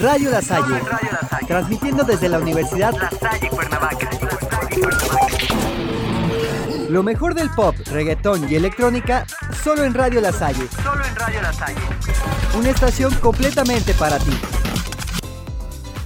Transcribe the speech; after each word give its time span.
Radio 0.00 0.30
La 0.30 0.40
Salle, 0.40 0.80
transmitiendo 1.46 2.04
desde 2.04 2.28
la 2.28 2.38
Universidad 2.38 2.92
La 2.94 3.10
Salle 3.10 3.48
Cuernavaca. 3.50 4.08
lo 6.88 7.02
mejor 7.02 7.34
del 7.34 7.50
pop, 7.50 7.74
reggaetón 7.92 8.50
y 8.50 8.54
electrónica 8.56 9.26
solo 9.62 9.84
en 9.84 9.94
Radio 9.94 10.20
La 10.20 10.32
Salle, 10.32 10.66
Solo 10.82 11.04
en 11.04 11.14
Radio 11.16 11.42
La 11.42 11.52
Salle. 11.52 11.80
una 12.58 12.70
estación 12.70 13.12
completamente 13.20 13.92
para 13.94 14.18
ti. 14.18 14.32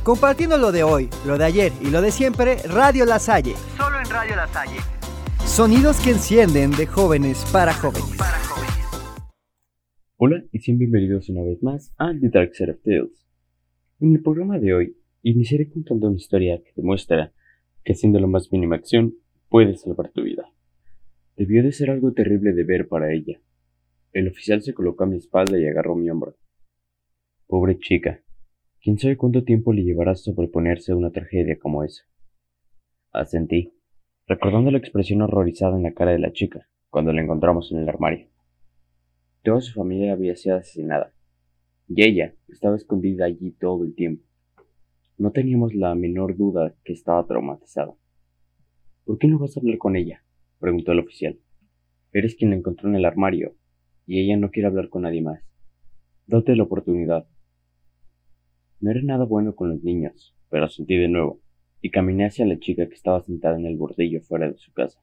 Compartiendo 0.02 0.58
lo 0.58 0.72
de 0.72 0.82
hoy, 0.82 1.08
lo 1.24 1.38
de 1.38 1.44
ayer 1.44 1.72
y 1.80 1.88
lo 1.90 2.02
de 2.02 2.10
siempre, 2.10 2.58
Radio 2.68 3.06
La 3.06 3.18
Salle. 3.18 3.54
Solo 3.76 3.98
en 4.00 4.10
Radio 4.10 4.36
La 4.36 4.46
Salle. 4.48 4.76
Sonidos 5.46 6.00
que 6.00 6.10
encienden 6.10 6.72
de 6.72 6.86
jóvenes 6.86 7.44
para 7.52 7.72
jóvenes. 7.72 8.18
Hola 10.16 10.42
y 10.52 10.58
sean 10.58 10.78
bienvenidos 10.78 11.28
una 11.28 11.42
vez 11.42 11.62
más 11.62 11.92
a 11.98 12.12
The 12.20 12.28
Dark 12.28 12.54
Side 12.54 12.72
of 12.72 12.78
Tales. 12.84 13.23
En 14.00 14.12
el 14.12 14.22
programa 14.22 14.58
de 14.58 14.74
hoy 14.74 14.96
iniciaré 15.22 15.70
contando 15.70 16.08
una 16.08 16.16
historia 16.16 16.60
que 16.60 16.72
demuestra 16.74 17.32
que 17.84 17.92
haciendo 17.92 18.18
la 18.18 18.26
más 18.26 18.50
mínima 18.50 18.74
acción 18.74 19.14
puedes 19.48 19.82
salvar 19.82 20.10
tu 20.10 20.22
vida. 20.22 20.50
Debió 21.36 21.62
de 21.62 21.70
ser 21.70 21.90
algo 21.90 22.12
terrible 22.12 22.52
de 22.54 22.64
ver 22.64 22.88
para 22.88 23.12
ella. 23.12 23.40
El 24.12 24.26
oficial 24.26 24.62
se 24.62 24.74
colocó 24.74 25.04
a 25.04 25.06
mi 25.06 25.16
espalda 25.18 25.60
y 25.60 25.66
agarró 25.66 25.94
mi 25.94 26.10
hombro. 26.10 26.36
Pobre 27.46 27.78
chica, 27.78 28.20
quién 28.82 28.98
sabe 28.98 29.16
cuánto 29.16 29.44
tiempo 29.44 29.72
le 29.72 29.84
llevará 29.84 30.16
sobreponerse 30.16 30.90
a 30.90 30.96
una 30.96 31.12
tragedia 31.12 31.56
como 31.56 31.84
esa. 31.84 32.02
Asentí, 33.12 33.74
recordando 34.26 34.72
la 34.72 34.78
expresión 34.78 35.22
horrorizada 35.22 35.76
en 35.76 35.84
la 35.84 35.94
cara 35.94 36.10
de 36.10 36.18
la 36.18 36.32
chica 36.32 36.68
cuando 36.90 37.12
la 37.12 37.22
encontramos 37.22 37.70
en 37.70 37.78
el 37.78 37.88
armario. 37.88 38.26
Toda 39.44 39.60
su 39.60 39.72
familia 39.72 40.14
había 40.14 40.34
sido 40.34 40.56
asesinada, 40.56 41.13
y 41.88 42.04
ella 42.04 42.34
estaba 42.48 42.76
escondida 42.76 43.26
allí 43.26 43.52
todo 43.52 43.84
el 43.84 43.94
tiempo. 43.94 44.24
No 45.16 45.32
teníamos 45.32 45.74
la 45.74 45.94
menor 45.94 46.36
duda 46.36 46.74
que 46.84 46.92
estaba 46.92 47.26
traumatizada. 47.26 47.94
¿Por 49.04 49.18
qué 49.18 49.28
no 49.28 49.38
vas 49.38 49.56
a 49.56 49.60
hablar 49.60 49.78
con 49.78 49.96
ella? 49.96 50.24
preguntó 50.58 50.92
el 50.92 51.00
oficial. 51.00 51.38
Eres 52.12 52.34
quien 52.36 52.50
la 52.50 52.56
encontró 52.56 52.88
en 52.88 52.96
el 52.96 53.04
armario, 53.04 53.54
y 54.06 54.20
ella 54.20 54.36
no 54.36 54.50
quiere 54.50 54.68
hablar 54.68 54.88
con 54.88 55.02
nadie 55.02 55.22
más. 55.22 55.42
Date 56.26 56.56
la 56.56 56.62
oportunidad. 56.62 57.26
No 58.80 58.90
era 58.90 59.02
nada 59.02 59.24
bueno 59.24 59.54
con 59.54 59.68
los 59.68 59.82
niños, 59.82 60.34
pero 60.48 60.68
sentí 60.68 60.96
de 60.96 61.08
nuevo, 61.08 61.40
y 61.82 61.90
caminé 61.90 62.26
hacia 62.26 62.46
la 62.46 62.58
chica 62.58 62.88
que 62.88 62.94
estaba 62.94 63.20
sentada 63.22 63.58
en 63.58 63.66
el 63.66 63.76
bordillo 63.76 64.20
fuera 64.22 64.50
de 64.50 64.56
su 64.56 64.72
casa. 64.72 65.00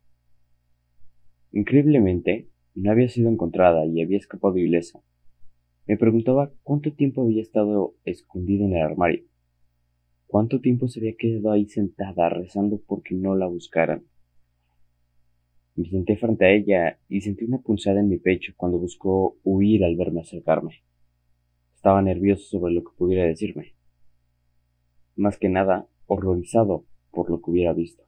Increíblemente, 1.52 2.50
no 2.74 2.92
había 2.92 3.10
sido 3.10 3.30
encontrada 3.30 3.86
y 3.86 4.02
había 4.02 4.18
escapado 4.18 4.58
ilesa. 4.58 5.02
Me 5.88 5.98
preguntaba 5.98 6.52
cuánto 6.64 6.94
tiempo 6.94 7.24
había 7.24 7.42
estado 7.42 7.96
escondida 8.06 8.66
en 8.66 8.76
el 8.76 8.82
armario. 8.84 9.24
¿Cuánto 10.28 10.62
tiempo 10.62 10.88
se 10.88 11.00
había 11.00 11.16
quedado 11.18 11.52
ahí 11.52 11.66
sentada 11.66 12.30
rezando 12.30 12.80
porque 12.86 13.16
no 13.16 13.36
la 13.36 13.48
buscaran? 13.48 14.06
Me 15.76 15.90
senté 15.90 16.18
frente 16.18 16.46
a 16.46 16.52
ella 16.52 17.00
y 17.10 17.22
sentí 17.22 17.46
una 17.46 17.58
punzada 17.58 18.00
en 18.00 18.10
mi 18.10 18.18
pecho 18.18 18.54
cuando 18.56 18.78
buscó 18.78 19.38
huir 19.44 19.84
al 19.84 19.96
verme 19.96 20.22
acercarme. 20.22 20.84
Estaba 21.76 22.02
nervioso 22.02 22.44
sobre 22.44 22.74
lo 22.74 22.84
que 22.84 22.96
pudiera 22.96 23.26
decirme. 23.26 23.74
Más 25.16 25.38
que 25.38 25.50
nada, 25.50 25.88
horrorizado 26.06 26.86
por 27.10 27.30
lo 27.30 27.42
que 27.42 27.52
hubiera 27.52 27.74
visto. 27.74 28.04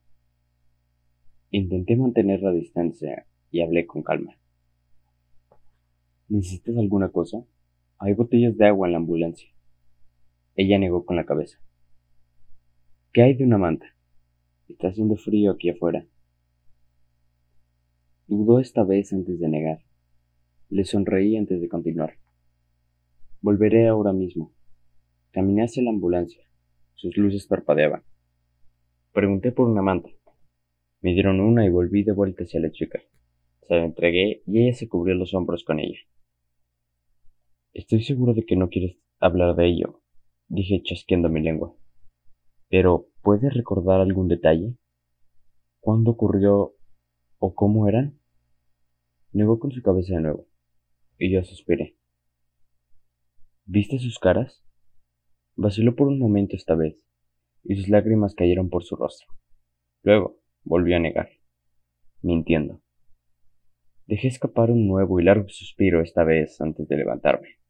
Intenté 1.50 1.96
mantener 1.96 2.42
la 2.42 2.52
distancia 2.52 3.26
y 3.50 3.62
hablé 3.62 3.86
con 3.86 4.04
calma. 4.04 4.38
¿Necesitas 6.30 6.78
alguna 6.78 7.10
cosa? 7.10 7.44
Hay 8.00 8.14
botellas 8.14 8.58
de 8.58 8.68
agua 8.68 8.88
en 8.88 8.94
la 8.94 8.98
ambulancia. 9.00 9.50
Ella 10.56 10.78
negó 10.78 11.06
con 11.06 11.16
la 11.16 11.26
cabeza. 11.26 11.60
¿Qué 13.12 13.22
hay 13.22 13.36
de 13.36 13.44
una 13.44 13.58
manta? 13.58 13.86
Está 14.68 14.88
haciendo 14.88 15.16
frío 15.16 15.52
aquí 15.52 15.70
afuera. 15.70 16.06
Dudó 18.28 18.60
esta 18.60 18.84
vez 18.84 19.14
antes 19.14 19.40
de 19.40 19.48
negar. 19.48 19.80
Le 20.70 20.86
sonreí 20.86 21.38
antes 21.38 21.62
de 21.62 21.70
continuar. 21.70 22.18
Volveré 23.42 23.88
ahora 23.88 24.14
mismo. 24.14 24.54
Caminé 25.32 25.64
hacia 25.64 25.84
la 25.84 25.92
ambulancia. 25.92 26.44
Sus 26.96 27.18
luces 27.18 27.46
parpadeaban. 27.46 28.04
Pregunté 29.12 29.52
por 29.52 29.68
una 29.68 29.82
manta. 29.82 30.10
Me 31.02 31.14
dieron 31.14 31.40
una 31.40 31.66
y 31.66 31.70
volví 31.70 32.04
de 32.04 32.14
vuelta 32.14 32.44
hacia 32.44 32.60
la 32.60 32.72
chica. 32.72 33.02
Se 33.68 33.76
la 33.76 33.86
entregué 33.86 34.42
y 34.48 34.64
ella 34.64 34.74
se 34.74 34.88
cubrió 34.88 35.14
los 35.14 35.34
hombros 35.34 35.64
con 35.64 35.80
ella. 35.80 36.00
Estoy 37.74 38.04
seguro 38.04 38.36
de 38.36 38.46
que 38.46 38.56
no 38.56 38.70
quieres 38.70 38.98
hablar 39.20 39.56
de 39.56 39.66
ello, 39.66 40.04
dije 40.48 40.84
chasqueando 40.84 41.28
mi 41.28 41.42
lengua. 41.42 41.76
Pero, 42.70 43.08
¿puedes 43.24 43.52
recordar 43.52 44.00
algún 44.00 44.28
detalle? 44.28 44.78
¿Cuándo 45.80 46.12
ocurrió 46.12 46.76
o 47.40 47.56
cómo 47.56 47.90
eran? 47.90 48.20
Negó 49.32 49.58
con 49.58 49.72
su 49.72 49.82
cabeza 49.82 50.14
de 50.14 50.22
nuevo, 50.22 50.48
y 51.18 51.32
yo 51.32 51.44
suspiré. 51.44 51.98
¿Viste 53.66 53.98
sus 53.98 54.20
caras? 54.20 54.64
Vaciló 55.56 55.96
por 55.96 56.08
un 56.08 56.20
momento 56.20 56.56
esta 56.56 56.76
vez, 56.76 56.96
y 57.64 57.76
sus 57.76 57.90
lágrimas 57.90 58.36
cayeron 58.36 58.70
por 58.70 58.84
su 58.84 58.96
rostro. 58.96 59.34
Luego 60.04 60.40
volvió 60.64 60.98
a 60.98 61.00
negar, 61.00 61.30
mintiendo. 62.22 62.84
Dejé 64.06 64.28
escapar 64.28 64.70
un 64.70 64.88
nuevo 64.88 65.20
y 65.20 65.24
largo 65.24 65.50
suspiro 65.50 66.02
esta 66.02 66.24
vez 66.24 66.62
antes 66.62 66.88
de 66.88 66.98
levantarme. 66.98 67.63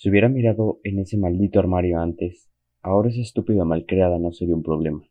Si 0.00 0.08
hubiera 0.08 0.30
mirado 0.30 0.80
en 0.82 0.98
ese 0.98 1.18
maldito 1.18 1.58
armario 1.58 2.00
antes, 2.00 2.50
ahora 2.80 3.10
esa 3.10 3.20
estúpida 3.20 3.66
malcriada 3.66 4.18
no 4.18 4.32
sería 4.32 4.54
un 4.54 4.62
problema. 4.62 5.06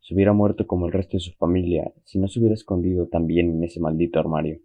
Se 0.00 0.14
hubiera 0.14 0.32
muerto 0.32 0.66
como 0.66 0.86
el 0.86 0.92
resto 0.92 1.16
de 1.16 1.20
su 1.20 1.30
familia 1.34 1.92
si 2.02 2.18
no 2.18 2.26
se 2.26 2.40
hubiera 2.40 2.54
escondido 2.54 3.06
también 3.06 3.50
en 3.50 3.62
ese 3.62 3.78
maldito 3.78 4.18
armario. 4.18 4.58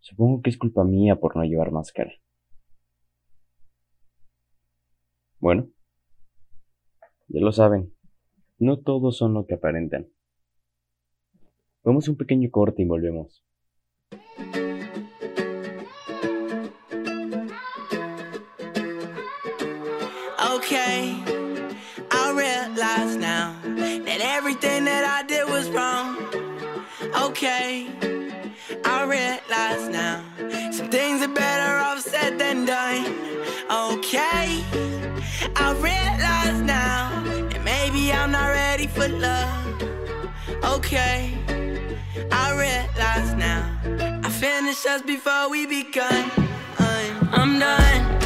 Supongo 0.00 0.42
que 0.42 0.50
es 0.50 0.58
culpa 0.58 0.82
mía 0.82 1.20
por 1.20 1.36
no 1.36 1.44
llevar 1.44 1.70
máscara. 1.70 2.12
Bueno, 5.38 5.68
ya 7.28 7.40
lo 7.42 7.52
saben, 7.52 7.94
no 8.58 8.80
todos 8.80 9.18
son 9.18 9.34
lo 9.34 9.46
que 9.46 9.54
aparentan. 9.54 10.08
Vamos 11.84 12.08
a 12.08 12.10
un 12.10 12.16
pequeño 12.16 12.50
corte 12.50 12.82
y 12.82 12.86
volvemos. 12.86 13.44
Okay, 27.44 27.88
I 28.84 29.02
realize 29.02 29.88
now 29.88 30.22
some 30.70 30.88
things 30.90 31.24
are 31.24 31.34
better 31.34 31.76
off 31.78 31.98
said 31.98 32.38
than 32.38 32.66
done. 32.66 33.04
Okay, 33.68 34.62
I 35.56 35.72
realize 35.80 36.60
now 36.60 37.10
that 37.50 37.64
maybe 37.64 38.12
I'm 38.12 38.30
not 38.30 38.46
ready 38.46 38.86
for 38.86 39.08
love. 39.08 39.82
Okay, 40.62 41.34
I 42.30 42.52
realize 42.54 43.34
now 43.34 43.76
I 44.22 44.30
finished 44.30 44.84
just 44.84 45.04
before 45.04 45.50
we 45.50 45.66
begun. 45.66 46.30
I'm 47.32 47.58
done, 47.58 48.21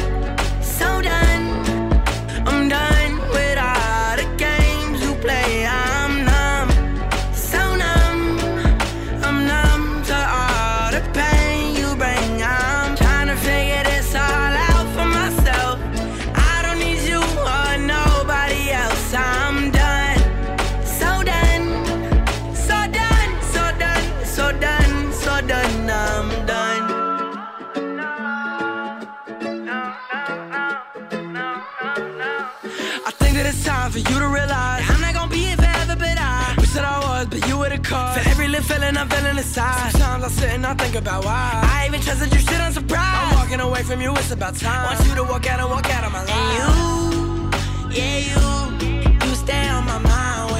feeling 39.43 39.65
I'm 39.67 39.73
feeling 39.73 39.91
inside. 39.91 39.91
Sometimes 39.91 40.23
I 40.23 40.27
sit 40.29 40.49
and 40.51 40.65
I 40.65 40.73
think 40.73 40.95
about 40.95 41.25
why 41.25 41.61
I 41.63 41.87
even 41.87 42.01
trusted 42.01 42.33
you, 42.33 42.39
shit, 42.39 42.59
I'm 42.59 42.71
surprised. 42.71 43.33
I'm 43.33 43.35
walking 43.35 43.59
away 43.59 43.83
from 43.83 44.01
you, 44.01 44.11
it's 44.13 44.31
about 44.31 44.55
time. 44.55 44.95
Want 44.95 45.07
you 45.07 45.15
to 45.15 45.23
walk 45.23 45.47
out 45.47 45.59
and 45.59 45.69
walk 45.69 45.89
out 45.93 46.03
of 46.03 46.11
my 46.11 46.23
life. 46.23 46.31
And 46.31 47.91
you, 47.91 48.01
yeah, 48.01 48.17
you, 48.29 49.27
you 49.29 49.35
stay 49.35 49.69
on 49.69 49.85
my 49.85 49.99
mind 49.99 50.51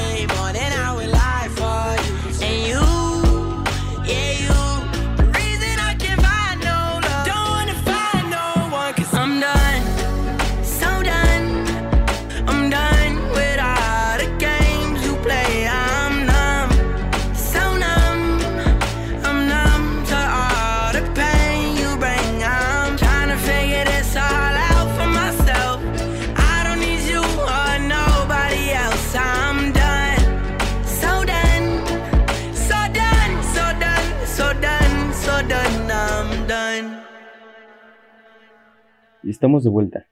vuelta. 39.68 40.08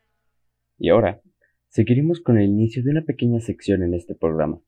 Y 0.77 0.89
ahora, 0.89 1.21
seguiremos 1.69 2.21
con 2.21 2.37
el 2.37 2.45
inicio 2.45 2.83
de 2.83 2.91
una 2.91 3.01
pequeña 3.03 3.39
sección 3.39 3.83
en 3.83 3.93
este 3.93 4.15
programa, 4.15 4.59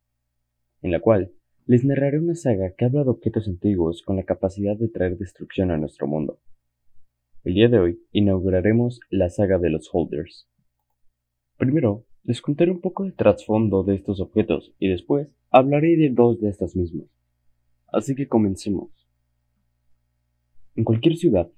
en 0.82 0.92
la 0.92 1.00
cual 1.00 1.32
les 1.66 1.84
narraré 1.84 2.20
una 2.20 2.36
saga 2.36 2.74
que 2.78 2.86
habla 2.86 3.04
de 3.04 3.10
objetos 3.10 3.48
antiguos 3.48 4.02
con 4.02 4.16
la 4.16 4.24
capacidad 4.24 4.78
de 4.78 4.88
traer 4.88 5.18
destrucción 5.18 5.72
a 5.72 5.78
nuestro 5.78 6.08
mundo. 6.08 6.40
El 7.44 7.56
día 7.56 7.68
de 7.70 7.80
hoy 7.80 8.02
inauguraremos 8.12 9.00
la 9.10 9.30
saga 9.30 9.58
de 9.58 9.70
los 9.70 9.90
Holders. 9.92 10.48
Primero, 11.58 12.06
les 12.24 12.42
contaré 12.42 12.72
un 12.72 12.82
poco 12.82 13.06
de 13.06 13.14
trasfondo 13.14 13.84
de 13.84 13.96
estos 13.96 14.20
objetos 14.20 14.74
y 14.80 14.90
después 14.90 15.30
hablaré 15.50 15.96
de 15.98 16.10
dos 16.10 16.40
de 16.42 16.50
estos 16.50 16.76
mismos. 16.76 17.08
Así 17.88 18.16
que 18.16 18.28
comencemos. 18.28 18.92
En 20.76 20.84
cualquier 20.84 21.16
ciudad, 21.16 21.50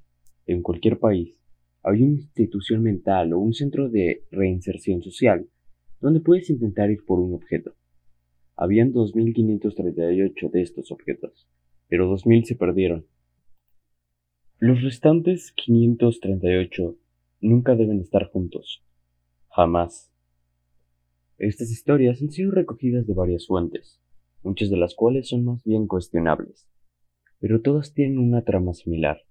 en 0.46 0.62
cualquier 0.62 1.00
país, 1.00 1.39
hay 1.84 2.04
una 2.04 2.14
institución 2.14 2.84
mental 2.84 3.34
o 3.34 3.40
un 3.40 3.54
centro 3.54 3.90
de 3.90 4.24
reinserción 4.32 5.02
social 5.02 5.48
donde 6.02 6.20
puedes 6.20 6.50
intentar 6.50 6.92
ir 6.92 7.04
por 7.06 7.20
un 7.20 7.34
objeto. 7.34 7.76
Habían 8.56 8.94
2.538 8.94 10.52
de 10.52 10.62
estos 10.62 10.92
objetos, 10.92 11.48
pero 11.88 12.12
2.000 12.12 12.44
se 12.44 12.56
perdieron. 12.56 13.06
Los 14.60 14.82
restantes 14.82 15.54
538 15.54 16.98
nunca 17.42 17.76
deben 17.76 18.02
estar 18.02 18.30
juntos. 18.30 18.84
Jamás. 19.50 20.12
Estas 21.38 21.72
historias 21.72 22.22
han 22.22 22.32
sido 22.32 22.52
recogidas 22.52 23.08
de 23.08 23.14
varias 23.14 23.48
fuentes, 23.48 24.02
muchas 24.44 24.70
de 24.70 24.76
las 24.76 24.96
cuales 24.96 25.30
son 25.30 25.46
más 25.46 25.64
bien 25.64 25.88
cuestionables, 25.88 26.68
pero 27.40 27.62
todas 27.62 27.94
tienen 27.94 28.20
una 28.20 28.44
trama 28.44 28.74
similar. 28.74 29.22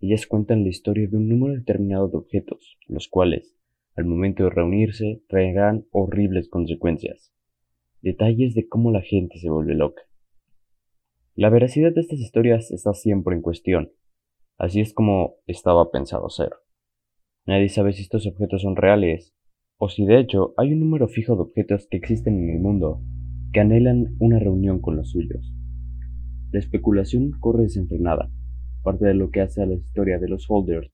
Ellas 0.00 0.26
cuentan 0.26 0.62
la 0.62 0.68
historia 0.68 1.08
de 1.08 1.16
un 1.16 1.28
número 1.28 1.54
determinado 1.54 2.08
de 2.08 2.18
objetos, 2.18 2.78
los 2.86 3.08
cuales, 3.08 3.56
al 3.96 4.04
momento 4.04 4.44
de 4.44 4.50
reunirse, 4.50 5.22
traerán 5.28 5.86
horribles 5.90 6.48
consecuencias. 6.48 7.32
Detalles 8.02 8.54
de 8.54 8.68
cómo 8.68 8.92
la 8.92 9.00
gente 9.00 9.38
se 9.38 9.48
vuelve 9.48 9.74
loca. 9.74 10.02
La 11.34 11.50
veracidad 11.50 11.92
de 11.92 12.02
estas 12.02 12.20
historias 12.20 12.70
está 12.70 12.92
siempre 12.92 13.34
en 13.34 13.42
cuestión. 13.42 13.92
Así 14.58 14.80
es 14.80 14.92
como 14.92 15.36
estaba 15.46 15.90
pensado 15.90 16.28
ser. 16.28 16.50
Nadie 17.46 17.68
sabe 17.68 17.92
si 17.92 18.02
estos 18.02 18.26
objetos 18.26 18.62
son 18.62 18.76
reales, 18.76 19.34
o 19.78 19.88
si 19.88 20.04
de 20.04 20.18
hecho 20.18 20.54
hay 20.56 20.72
un 20.72 20.80
número 20.80 21.08
fijo 21.08 21.36
de 21.36 21.42
objetos 21.42 21.86
que 21.90 21.96
existen 21.96 22.42
en 22.42 22.50
el 22.56 22.60
mundo 22.60 23.02
que 23.52 23.60
anhelan 23.60 24.16
una 24.18 24.38
reunión 24.38 24.80
con 24.80 24.96
los 24.96 25.10
suyos. 25.10 25.52
La 26.50 26.58
especulación 26.58 27.32
corre 27.40 27.64
desenfrenada, 27.64 28.30
parte 28.86 29.04
de 29.04 29.14
lo 29.14 29.32
que 29.32 29.40
hace 29.40 29.60
a 29.60 29.66
la 29.66 29.74
historia 29.74 30.20
de 30.20 30.28
los 30.28 30.46
holders 30.48 30.92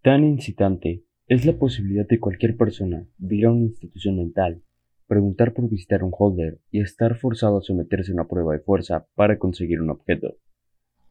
tan 0.00 0.24
incitante 0.24 1.04
es 1.26 1.44
la 1.44 1.52
posibilidad 1.58 2.08
de 2.08 2.18
cualquier 2.18 2.56
persona 2.56 3.06
de 3.18 3.36
ir 3.36 3.44
a 3.44 3.52
una 3.52 3.66
institución 3.66 4.16
mental, 4.16 4.62
preguntar 5.06 5.52
por 5.52 5.68
visitar 5.68 6.02
un 6.02 6.12
holder 6.16 6.60
y 6.70 6.80
estar 6.80 7.18
forzado 7.18 7.58
a 7.58 7.60
someterse 7.60 8.12
a 8.12 8.14
una 8.14 8.26
prueba 8.26 8.54
de 8.54 8.60
fuerza 8.60 9.06
para 9.16 9.38
conseguir 9.38 9.82
un 9.82 9.90
objeto. 9.90 10.36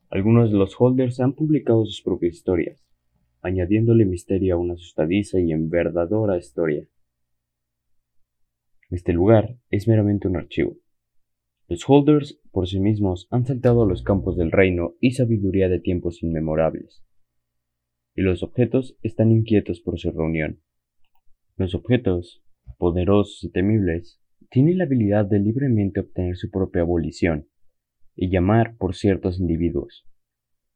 Algunos 0.10 0.52
de 0.52 0.58
los 0.58 0.76
holders 0.80 1.20
han 1.20 1.34
publicado 1.34 1.86
sus 1.86 2.02
propias 2.02 2.34
historias, 2.34 2.84
añadiéndole 3.44 4.06
misterio 4.06 4.56
a 4.56 4.58
una 4.58 4.74
asustadiza 4.74 5.40
y 5.40 5.52
enverdadora 5.52 6.40
historia. 6.40 6.88
Este 8.90 9.14
lugar 9.14 9.58
es 9.70 9.88
meramente 9.88 10.28
un 10.28 10.38
archivo, 10.38 10.76
los 11.70 11.84
holders 11.88 12.40
por 12.58 12.68
sí 12.68 12.80
mismos 12.80 13.28
han 13.30 13.46
saltado 13.46 13.84
a 13.84 13.86
los 13.86 14.02
campos 14.02 14.36
del 14.36 14.52
reino 14.52 14.96
y 15.00 15.12
sabiduría 15.12 15.70
de 15.70 15.80
tiempos 15.80 16.24
inmemorables. 16.24 17.06
Y 18.16 18.24
los 18.24 18.42
objetos 18.42 18.98
están 19.04 19.32
inquietos 19.32 19.80
por 19.80 20.00
su 20.00 20.10
reunión. 20.10 20.64
Los 21.56 21.76
objetos, 21.76 22.44
poderosos 22.80 23.44
y 23.44 23.52
temibles, 23.52 24.20
tienen 24.50 24.80
la 24.80 24.86
habilidad 24.86 25.26
de 25.26 25.38
libremente 25.38 26.00
obtener 26.00 26.36
su 26.36 26.50
propia 26.50 26.82
abolición 26.82 27.48
y 28.16 28.32
llamar 28.32 28.76
por 28.78 28.96
ciertos 28.96 29.40
individuos. 29.40 30.08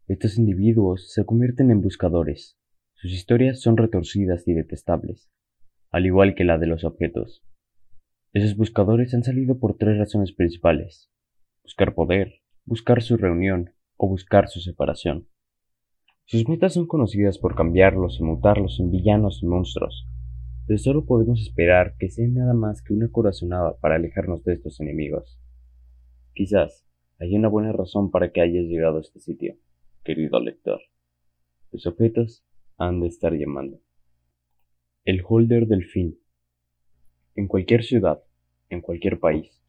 Estos 0.07 0.37
individuos 0.37 1.11
se 1.11 1.25
convierten 1.25 1.71
en 1.71 1.81
buscadores. 1.81 2.59
Sus 2.93 3.11
historias 3.11 3.59
son 3.59 3.75
retorcidas 3.75 4.47
y 4.47 4.53
detestables, 4.53 5.31
al 5.89 6.05
igual 6.05 6.35
que 6.35 6.43
la 6.43 6.59
de 6.59 6.67
los 6.67 6.83
objetos. 6.83 7.43
Esos 8.33 8.55
buscadores 8.55 9.15
han 9.15 9.23
salido 9.23 9.57
por 9.57 9.77
tres 9.77 9.97
razones 9.97 10.31
principales. 10.31 11.10
Buscar 11.63 11.93
poder, 11.93 12.41
buscar 12.65 13.01
su 13.01 13.17
reunión 13.17 13.71
o 13.97 14.07
buscar 14.07 14.47
su 14.47 14.59
separación. 14.59 15.27
Sus 16.25 16.47
metas 16.47 16.73
son 16.73 16.87
conocidas 16.87 17.37
por 17.37 17.55
cambiarlos 17.55 18.19
y 18.19 18.23
mutarlos 18.23 18.79
en 18.79 18.91
villanos 18.91 19.41
y 19.43 19.47
monstruos, 19.47 20.07
pero 20.65 20.77
solo 20.77 21.05
podemos 21.05 21.41
esperar 21.41 21.95
que 21.97 22.09
sean 22.09 22.33
nada 22.33 22.53
más 22.53 22.81
que 22.81 22.93
una 22.93 23.09
corazonada 23.09 23.77
para 23.79 23.95
alejarnos 23.95 24.43
de 24.43 24.53
estos 24.53 24.79
enemigos. 24.79 25.39
Quizás 26.33 26.85
hay 27.19 27.35
una 27.35 27.49
buena 27.49 27.71
razón 27.71 28.11
para 28.11 28.31
que 28.31 28.41
hayas 28.41 28.65
llegado 28.65 28.97
a 28.97 29.01
este 29.01 29.19
sitio, 29.19 29.55
querido 30.03 30.39
lector. 30.39 30.81
Los 31.71 31.85
objetos 31.85 32.43
han 32.77 32.99
de 33.01 33.07
estar 33.07 33.33
llamando. 33.33 33.79
El 35.05 35.21
holder 35.27 35.67
del 35.67 35.85
fin 35.85 36.17
en 37.35 37.47
cualquier 37.47 37.83
ciudad, 37.83 38.21
en 38.69 38.81
cualquier 38.81 39.19
país. 39.19 39.60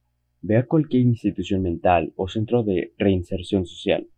Ve 0.45 0.57
a 0.57 0.67
cualquier 0.67 1.03
institución 1.03 1.63
mental 1.63 2.13
o 2.17 2.27
centro 2.27 2.65
de 2.65 2.93
reinserción 2.99 3.65
social. 3.65 4.09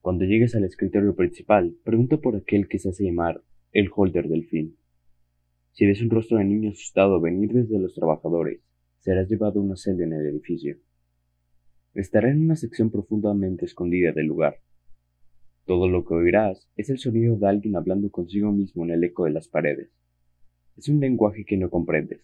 Cuando 0.00 0.24
llegues 0.24 0.54
al 0.54 0.62
escritorio 0.62 1.16
principal, 1.16 1.74
pregunta 1.82 2.16
por 2.18 2.36
aquel 2.36 2.68
que 2.68 2.78
se 2.78 2.90
hace 2.90 3.02
llamar 3.02 3.42
el 3.72 3.90
holder 3.92 4.28
del 4.28 4.46
fin. 4.46 4.76
Si 5.72 5.84
ves 5.84 6.00
un 6.00 6.10
rostro 6.10 6.38
de 6.38 6.44
niño 6.44 6.70
asustado 6.70 7.20
venir 7.20 7.52
desde 7.52 7.76
los 7.80 7.92
trabajadores, 7.92 8.60
serás 8.98 9.28
llevado 9.28 9.58
a 9.58 9.64
una 9.64 9.74
celda 9.74 10.04
en 10.04 10.12
el 10.12 10.26
edificio. 10.26 10.76
Estará 11.92 12.30
en 12.30 12.40
una 12.40 12.54
sección 12.54 12.92
profundamente 12.92 13.64
escondida 13.64 14.12
del 14.12 14.26
lugar. 14.26 14.60
Todo 15.64 15.88
lo 15.88 16.04
que 16.04 16.14
oirás 16.14 16.70
es 16.76 16.88
el 16.88 16.98
sonido 16.98 17.36
de 17.36 17.48
alguien 17.48 17.74
hablando 17.74 18.10
consigo 18.10 18.52
mismo 18.52 18.84
en 18.84 18.92
el 18.92 19.02
eco 19.02 19.24
de 19.24 19.32
las 19.32 19.48
paredes. 19.48 19.90
Es 20.76 20.88
un 20.88 21.00
lenguaje 21.00 21.44
que 21.44 21.56
no 21.56 21.68
comprendes, 21.68 22.20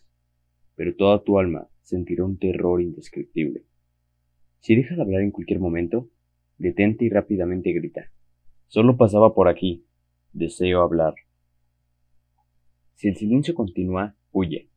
pero 0.76 0.94
toda 0.94 1.24
tu 1.24 1.40
alma 1.40 1.68
sentirá 1.84 2.24
un 2.24 2.38
terror 2.38 2.80
indescriptible. 2.80 3.64
Si 4.58 4.74
deja 4.74 4.96
de 4.96 5.02
hablar 5.02 5.20
en 5.20 5.30
cualquier 5.30 5.60
momento, 5.60 6.10
detente 6.58 7.04
y 7.04 7.10
rápidamente 7.10 7.72
grita. 7.72 8.10
Solo 8.66 8.96
pasaba 8.96 9.34
por 9.34 9.48
aquí. 9.48 9.86
Deseo 10.32 10.82
hablar. 10.82 11.14
Si 12.94 13.08
el 13.08 13.16
silencio 13.16 13.54
continúa, 13.54 14.16
huye. 14.32 14.70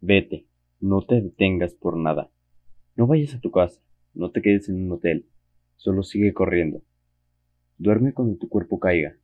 Vete. 0.00 0.46
No 0.80 1.02
te 1.02 1.20
detengas 1.20 1.74
por 1.74 1.96
nada. 1.96 2.30
No 2.96 3.06
vayas 3.06 3.34
a 3.34 3.40
tu 3.40 3.50
casa. 3.50 3.82
No 4.14 4.30
te 4.30 4.40
quedes 4.40 4.68
en 4.68 4.76
un 4.76 4.92
hotel. 4.92 5.26
Solo 5.76 6.02
sigue 6.02 6.32
corriendo. 6.32 6.82
Duerme 7.76 8.12
cuando 8.12 8.36
tu 8.36 8.48
cuerpo 8.48 8.78
caiga. 8.78 9.16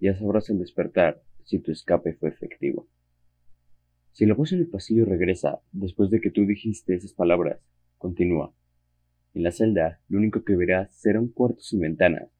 Ya 0.00 0.14
sabrás 0.14 0.50
al 0.50 0.58
despertar 0.58 1.22
si 1.44 1.58
tu 1.58 1.72
escape 1.72 2.14
fue 2.14 2.28
efectivo. 2.28 2.86
Si 4.14 4.26
la 4.26 4.34
voz 4.34 4.52
en 4.52 4.60
el 4.60 4.68
pasillo 4.68 5.04
regresa 5.04 5.60
después 5.72 6.08
de 6.08 6.20
que 6.20 6.30
tú 6.30 6.46
dijiste 6.46 6.94
esas 6.94 7.12
palabras, 7.12 7.58
continúa. 7.98 8.54
En 9.34 9.42
la 9.42 9.50
celda, 9.50 10.00
lo 10.08 10.18
único 10.18 10.44
que 10.44 10.54
verás 10.54 10.94
será 10.94 11.18
un 11.18 11.32
cuarto 11.32 11.62
sin 11.62 11.80
ventanas, 11.80 12.30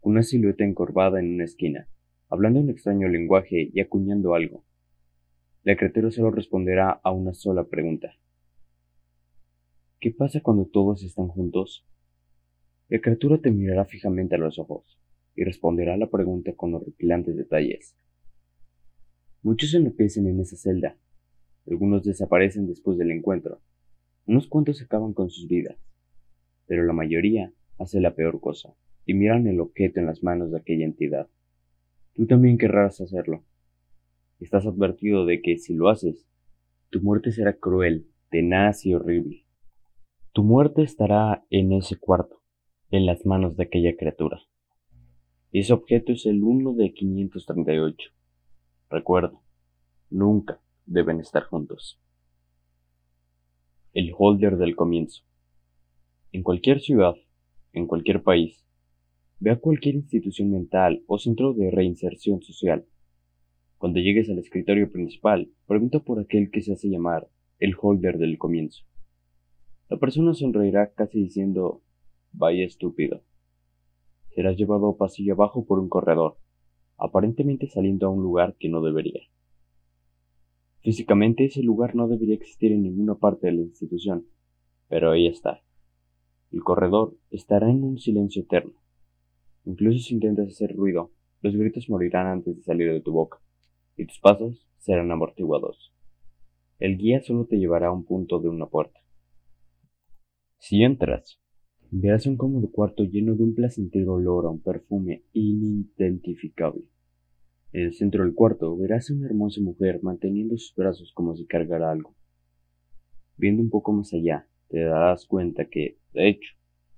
con 0.00 0.14
una 0.14 0.24
silueta 0.24 0.64
encorvada 0.64 1.20
en 1.20 1.34
una 1.34 1.44
esquina, 1.44 1.86
hablando 2.28 2.58
un 2.58 2.70
extraño 2.70 3.06
lenguaje 3.06 3.70
y 3.72 3.78
acuñando 3.78 4.34
algo. 4.34 4.64
La 5.62 5.76
criatura 5.76 6.10
solo 6.10 6.32
responderá 6.32 6.90
a 6.90 7.12
una 7.12 7.34
sola 7.34 7.68
pregunta. 7.68 8.16
¿Qué 10.00 10.10
pasa 10.10 10.40
cuando 10.40 10.64
todos 10.64 11.04
están 11.04 11.28
juntos? 11.28 11.86
La 12.88 13.00
criatura 13.00 13.38
te 13.38 13.52
mirará 13.52 13.84
fijamente 13.84 14.34
a 14.34 14.38
los 14.38 14.58
ojos 14.58 14.98
y 15.36 15.44
responderá 15.44 15.94
a 15.94 15.98
la 15.98 16.10
pregunta 16.10 16.52
con 16.56 16.74
horripilantes 16.74 17.36
detalles. 17.36 17.94
Muchos 19.42 19.72
enloquecen 19.74 20.26
en 20.26 20.40
esa 20.40 20.56
celda, 20.56 20.96
algunos 21.68 22.04
desaparecen 22.04 22.66
después 22.66 22.98
del 22.98 23.10
encuentro. 23.10 23.60
Unos 24.26 24.46
cuantos 24.46 24.82
acaban 24.82 25.12
con 25.12 25.30
sus 25.30 25.48
vidas. 25.48 25.76
Pero 26.66 26.84
la 26.84 26.92
mayoría 26.92 27.52
hace 27.78 28.00
la 28.00 28.14
peor 28.14 28.40
cosa 28.40 28.74
y 29.04 29.14
miran 29.14 29.46
el 29.46 29.60
objeto 29.60 30.00
en 30.00 30.06
las 30.06 30.22
manos 30.22 30.50
de 30.50 30.58
aquella 30.58 30.84
entidad. 30.84 31.28
Tú 32.14 32.26
también 32.26 32.58
querrás 32.58 33.00
hacerlo. 33.00 33.44
Estás 34.38 34.66
advertido 34.66 35.24
de 35.24 35.40
que 35.40 35.56
si 35.56 35.74
lo 35.74 35.88
haces, 35.88 36.28
tu 36.90 37.00
muerte 37.00 37.32
será 37.32 37.54
cruel, 37.54 38.06
tenaz 38.30 38.84
y 38.84 38.94
horrible. 38.94 39.46
Tu 40.32 40.42
muerte 40.42 40.82
estará 40.82 41.44
en 41.50 41.72
ese 41.72 41.96
cuarto, 41.96 42.42
en 42.90 43.06
las 43.06 43.24
manos 43.24 43.56
de 43.56 43.64
aquella 43.64 43.96
criatura. 43.96 44.42
Ese 45.52 45.72
objeto 45.72 46.12
es 46.12 46.26
el 46.26 46.42
1 46.42 46.74
de 46.74 46.92
538. 46.92 48.10
Recuerda, 48.88 49.38
nunca, 50.10 50.60
deben 50.86 51.20
estar 51.20 51.44
juntos. 51.44 52.00
El 53.92 54.12
holder 54.16 54.56
del 54.56 54.74
comienzo. 54.74 55.22
En 56.32 56.42
cualquier 56.42 56.80
ciudad, 56.80 57.14
en 57.72 57.86
cualquier 57.86 58.22
país, 58.22 58.64
ve 59.38 59.50
a 59.50 59.58
cualquier 59.58 59.96
institución 59.96 60.50
mental 60.50 61.02
o 61.06 61.18
centro 61.18 61.52
de 61.52 61.70
reinserción 61.70 62.42
social. 62.42 62.86
Cuando 63.78 64.00
llegues 64.00 64.30
al 64.30 64.38
escritorio 64.38 64.90
principal, 64.90 65.50
pregunta 65.66 65.98
por 65.98 66.20
aquel 66.20 66.50
que 66.50 66.62
se 66.62 66.72
hace 66.72 66.88
llamar 66.88 67.28
el 67.58 67.74
holder 67.80 68.18
del 68.18 68.38
comienzo. 68.38 68.84
La 69.88 69.98
persona 69.98 70.32
sonreirá 70.34 70.92
casi 70.94 71.20
diciendo, 71.20 71.82
vaya 72.32 72.64
estúpido. 72.64 73.22
Serás 74.30 74.56
llevado 74.56 74.96
pasillo 74.96 75.34
abajo 75.34 75.66
por 75.66 75.78
un 75.78 75.88
corredor, 75.88 76.38
aparentemente 76.96 77.66
saliendo 77.66 78.06
a 78.06 78.10
un 78.10 78.22
lugar 78.22 78.56
que 78.58 78.68
no 78.68 78.80
debería. 78.80 79.20
Físicamente 80.82 81.44
ese 81.44 81.62
lugar 81.62 81.94
no 81.94 82.08
debería 82.08 82.34
existir 82.34 82.72
en 82.72 82.82
ninguna 82.82 83.14
parte 83.14 83.46
de 83.46 83.52
la 83.52 83.62
institución, 83.62 84.26
pero 84.88 85.12
ahí 85.12 85.28
está. 85.28 85.62
El 86.50 86.64
corredor 86.64 87.16
estará 87.30 87.70
en 87.70 87.84
un 87.84 87.98
silencio 87.98 88.42
eterno. 88.42 88.74
Incluso 89.64 90.00
si 90.00 90.14
intentas 90.14 90.48
hacer 90.48 90.74
ruido, 90.74 91.12
los 91.40 91.54
gritos 91.54 91.88
morirán 91.88 92.26
antes 92.26 92.56
de 92.56 92.62
salir 92.62 92.92
de 92.92 93.00
tu 93.00 93.12
boca, 93.12 93.38
y 93.96 94.06
tus 94.06 94.18
pasos 94.18 94.66
serán 94.78 95.10
amortiguados. 95.12 95.94
El 96.80 96.98
guía 96.98 97.22
solo 97.22 97.46
te 97.46 97.58
llevará 97.58 97.88
a 97.88 97.92
un 97.92 98.04
punto 98.04 98.40
de 98.40 98.48
una 98.48 98.66
puerta. 98.66 98.98
Si 100.58 100.82
entras, 100.82 101.40
verás 101.92 102.26
un 102.26 102.36
cómodo 102.36 102.72
cuarto 102.72 103.04
lleno 103.04 103.36
de 103.36 103.44
un 103.44 103.54
placentero 103.54 104.14
olor 104.14 104.46
a 104.46 104.50
un 104.50 104.60
perfume 104.60 105.22
inidentificable. 105.32 106.82
En 107.72 107.84
el 107.84 107.94
centro 107.94 108.22
del 108.24 108.34
cuarto 108.34 108.76
verás 108.76 109.10
a 109.10 109.14
una 109.14 109.26
hermosa 109.26 109.60
mujer 109.62 110.00
manteniendo 110.02 110.58
sus 110.58 110.74
brazos 110.74 111.10
como 111.14 111.34
si 111.34 111.46
cargara 111.46 111.90
algo. 111.90 112.14
Viendo 113.38 113.62
un 113.62 113.70
poco 113.70 113.92
más 113.92 114.12
allá, 114.12 114.46
te 114.68 114.80
darás 114.80 115.26
cuenta 115.26 115.64
que, 115.64 115.98
de 116.12 116.28
hecho, 116.28 116.54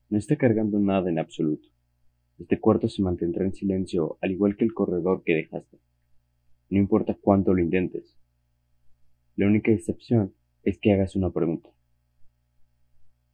no 0.09 0.19
está 0.19 0.37
cargando 0.37 0.81
nada 0.81 1.09
en 1.09 1.21
absoluto. 1.21 1.69
Este 2.41 2.59
cuarto 2.59 2.89
se 2.89 3.03
mantendrá 3.03 3.45
en 3.45 3.55
silencio 3.55 4.19
al 4.21 4.33
igual 4.33 4.57
que 4.57 4.65
el 4.65 4.75
corredor 4.75 5.23
que 5.23 5.35
dejaste. 5.35 5.79
No 6.71 6.79
importa 6.79 7.17
cuánto 7.21 7.55
lo 7.55 7.63
intentes. 7.63 8.19
La 9.37 9.47
única 9.47 9.71
excepción 9.71 10.35
es 10.65 10.79
que 10.79 10.93
hagas 10.93 11.15
una 11.15 11.31
pregunta. 11.31 11.71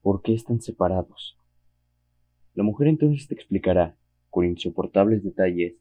¿Por 0.02 0.20
qué 0.20 0.34
están 0.34 0.60
separados? 0.60 1.38
La 2.54 2.64
mujer 2.64 2.88
entonces 2.88 3.28
te 3.28 3.34
explicará, 3.34 3.96
con 4.28 4.44
insoportables 4.44 5.22
detalles, 5.24 5.74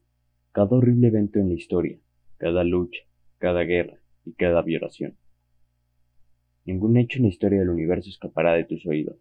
cada 0.52 0.76
horrible 0.76 1.08
evento 1.08 1.38
en 1.38 1.48
la 1.48 1.54
historia, 1.54 1.98
cada 2.38 2.64
lucha, 2.64 3.00
cada 3.38 3.62
guerra 3.62 4.00
y 4.24 4.32
cada 4.32 4.62
violación. 4.62 5.16
Ningún 6.64 6.96
hecho 6.96 7.18
en 7.18 7.24
la 7.24 7.28
historia 7.28 7.60
del 7.60 7.70
universo 7.70 8.10
escapará 8.10 8.54
de 8.54 8.64
tus 8.64 8.84
oídos. 8.86 9.16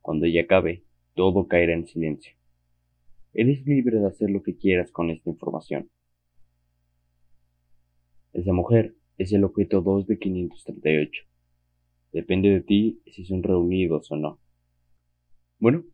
Cuando 0.00 0.26
ella 0.26 0.42
acabe, 0.42 0.84
todo 1.14 1.48
caerá 1.48 1.74
en 1.74 1.86
silencio. 1.86 2.34
Eres 3.32 3.66
libre 3.66 3.98
de 3.98 4.06
hacer 4.06 4.30
lo 4.30 4.42
que 4.42 4.56
quieras 4.56 4.92
con 4.92 5.10
esta 5.10 5.28
información. 5.28 5.90
Esa 8.32 8.52
mujer 8.52 8.94
es 9.18 9.32
el 9.32 9.44
objeto 9.44 9.80
2 9.82 10.06
de 10.06 10.18
538. 10.18 11.22
Depende 12.12 12.50
de 12.50 12.60
ti 12.60 13.02
si 13.06 13.24
son 13.24 13.42
reunidos 13.42 14.10
o 14.12 14.16
no. 14.16 14.38
Bueno, 15.58 15.84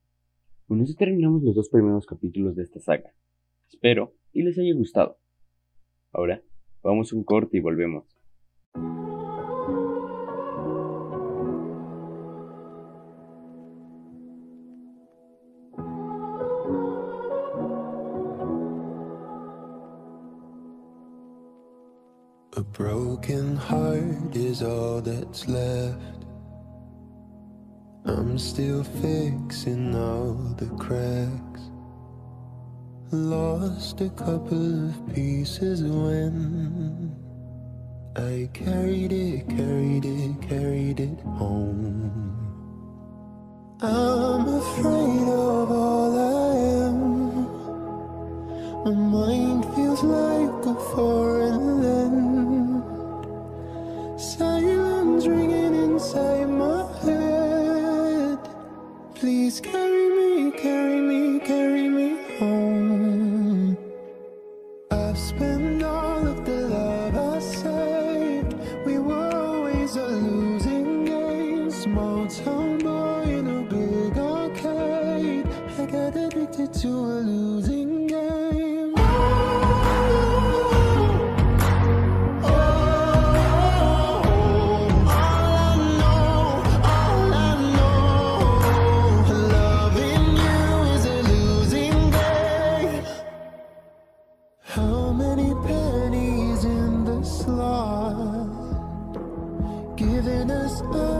con 0.68 0.80
eso 0.82 0.94
terminamos 0.94 1.42
los 1.42 1.54
dos 1.54 1.68
primeros 1.68 2.04
capítulos 2.06 2.54
de 2.54 2.64
esta 2.64 2.80
saga. 2.80 3.12
Espero 3.72 4.12
y 4.32 4.42
les 4.42 4.58
haya 4.58 4.74
gustado. 4.74 5.18
Ahora, 6.12 6.42
vamos 6.82 7.12
a 7.12 7.16
un 7.16 7.24
corte 7.24 7.56
y 7.56 7.60
volvemos. 7.60 8.04
A 22.54 22.60
broken 22.76 23.56
heart 23.56 24.36
is 24.36 24.62
all 24.62 25.00
that's 25.00 25.48
left. 25.48 26.26
I'm 28.04 28.38
still 28.38 28.84
fixing 28.84 29.94
all 29.94 30.34
the 30.58 30.66
cracks. 30.76 31.71
Lost 33.14 34.00
a 34.00 34.08
couple 34.08 34.88
of 34.88 35.14
pieces 35.14 35.82
when 35.82 37.14
I 38.16 38.48
carried 38.54 39.12
it, 39.12 39.46
carried 39.50 40.06
it, 40.06 40.40
carried 40.40 40.98
it 40.98 41.20
home. 41.20 42.10
I'm 43.82 44.48
afraid 44.48 45.28
of 45.28 45.70
all 45.70 46.18
I 46.18 46.56
am. 46.86 47.00
My 48.86 48.92
mind 48.92 49.66
feels 49.74 50.02
like 50.02 50.64
a 50.64 50.74
foreign 50.94 51.82
land. 51.82 52.82
Silence 54.18 55.26
ringing 55.26 55.74
inside 55.74 56.48
my 56.48 56.90
head. 57.02 58.38
Please 59.14 59.60
us 100.90 101.11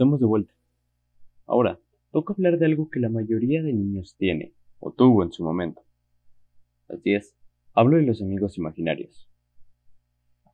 estamos 0.00 0.18
de 0.18 0.24
vuelta. 0.24 0.54
Ahora, 1.44 1.78
toca 2.10 2.32
hablar 2.32 2.58
de 2.58 2.64
algo 2.64 2.88
que 2.88 3.00
la 3.00 3.10
mayoría 3.10 3.62
de 3.62 3.74
niños 3.74 4.16
tiene, 4.16 4.54
o 4.78 4.92
tuvo 4.92 5.22
en 5.22 5.30
su 5.30 5.44
momento. 5.44 5.82
Así 6.88 7.12
es, 7.12 7.36
hablo 7.74 7.98
de 7.98 8.04
los 8.04 8.22
amigos 8.22 8.56
imaginarios. 8.56 9.28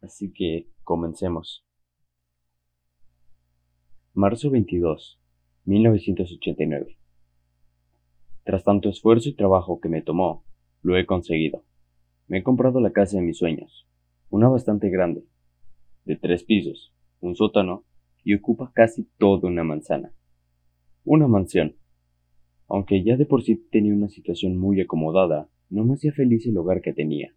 Así 0.03 0.33
que 0.33 0.67
comencemos. 0.83 1.65
Marzo 4.15 4.51
22, 4.51 5.21
1989. 5.65 6.99
Tras 8.43 8.65
tanto 8.65 8.89
esfuerzo 8.89 9.29
y 9.29 9.37
trabajo 9.37 9.79
que 9.81 9.89
me 9.89 10.03
tomó, 10.03 10.45
lo 10.83 10.99
he 10.99 11.07
conseguido. 11.07 11.63
Me 12.27 12.39
he 12.39 12.43
comprado 12.43 12.81
la 12.81 12.91
casa 12.91 13.19
de 13.19 13.23
mis 13.23 13.39
sueños, 13.39 13.87
una 14.29 14.49
bastante 14.49 14.91
grande, 14.91 15.25
de 16.05 16.17
tres 16.17 16.43
pisos, 16.43 16.93
un 17.21 17.37
sótano 17.37 17.85
y 18.27 18.35
ocupa 18.35 18.73
casi 18.75 19.05
toda 19.19 19.49
una 19.49 19.63
manzana. 19.63 20.13
Una 21.05 21.29
mansión. 21.29 21.77
Aunque 22.67 23.05
ya 23.05 23.17
de 23.17 23.25
por 23.25 23.45
sí 23.45 23.55
tenía 23.71 23.95
una 23.95 24.09
situación 24.09 24.57
muy 24.57 24.81
acomodada, 24.81 25.49
no 25.71 25.85
me 25.85 25.95
hacía 25.95 26.11
feliz 26.11 26.45
el 26.45 26.57
hogar 26.57 26.83
que 26.83 26.93
tenía, 26.93 27.33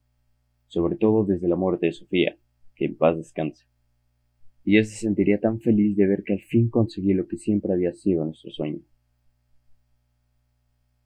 sobre 0.65 0.95
todo 0.95 1.25
desde 1.25 1.47
la 1.47 1.55
muerte 1.55 1.85
de 1.85 1.91
Sofía, 1.91 2.39
que 2.73 2.85
en 2.85 2.97
paz 2.97 3.17
descanse. 3.17 3.67
Y 4.63 4.77
ella 4.77 4.85
se 4.85 4.95
sentiría 4.95 5.39
tan 5.39 5.59
feliz 5.59 5.95
de 5.95 6.07
ver 6.07 6.23
que 6.23 6.33
al 6.33 6.41
fin 6.41 6.71
conseguí 6.71 7.13
lo 7.13 7.27
que 7.27 7.37
siempre 7.37 7.71
había 7.71 7.93
sido 7.93 8.25
nuestro 8.25 8.49
sueño. 8.49 8.81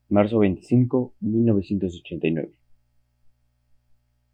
Marzo 0.08 0.40
25, 0.40 1.13
1989. 1.20 2.54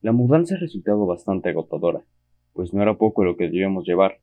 La 0.02 0.12
mudanza 0.12 0.54
ha 0.54 0.60
resultado 0.60 1.08
bastante 1.08 1.50
agotadora, 1.50 2.06
pues 2.54 2.72
no 2.72 2.84
era 2.84 3.00
poco 3.00 3.24
lo 3.24 3.36
que 3.36 3.46
debíamos 3.46 3.88
llevar. 3.88 4.20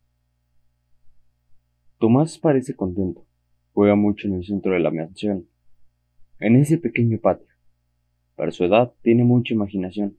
Tomás 1.98 2.38
parece 2.38 2.76
contento, 2.76 3.24
juega 3.72 3.94
mucho 3.94 4.28
en 4.28 4.34
el 4.34 4.44
centro 4.44 4.74
de 4.74 4.80
la 4.80 4.90
mansión, 4.90 5.46
en 6.40 6.56
ese 6.56 6.76
pequeño 6.76 7.18
patio. 7.18 7.48
Para 8.34 8.50
su 8.50 8.64
edad 8.64 8.92
tiene 9.00 9.24
mucha 9.24 9.54
imaginación. 9.54 10.18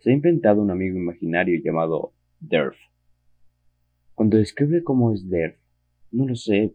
Se 0.00 0.10
ha 0.10 0.14
inventado 0.14 0.60
un 0.60 0.72
amigo 0.72 0.96
imaginario 0.96 1.60
llamado 1.62 2.12
Derf. 2.40 2.76
Cuando 4.16 4.36
describe 4.36 4.82
cómo 4.82 5.12
es 5.12 5.28
Derf, 5.28 5.56
no 6.10 6.26
lo 6.26 6.34
sé, 6.34 6.74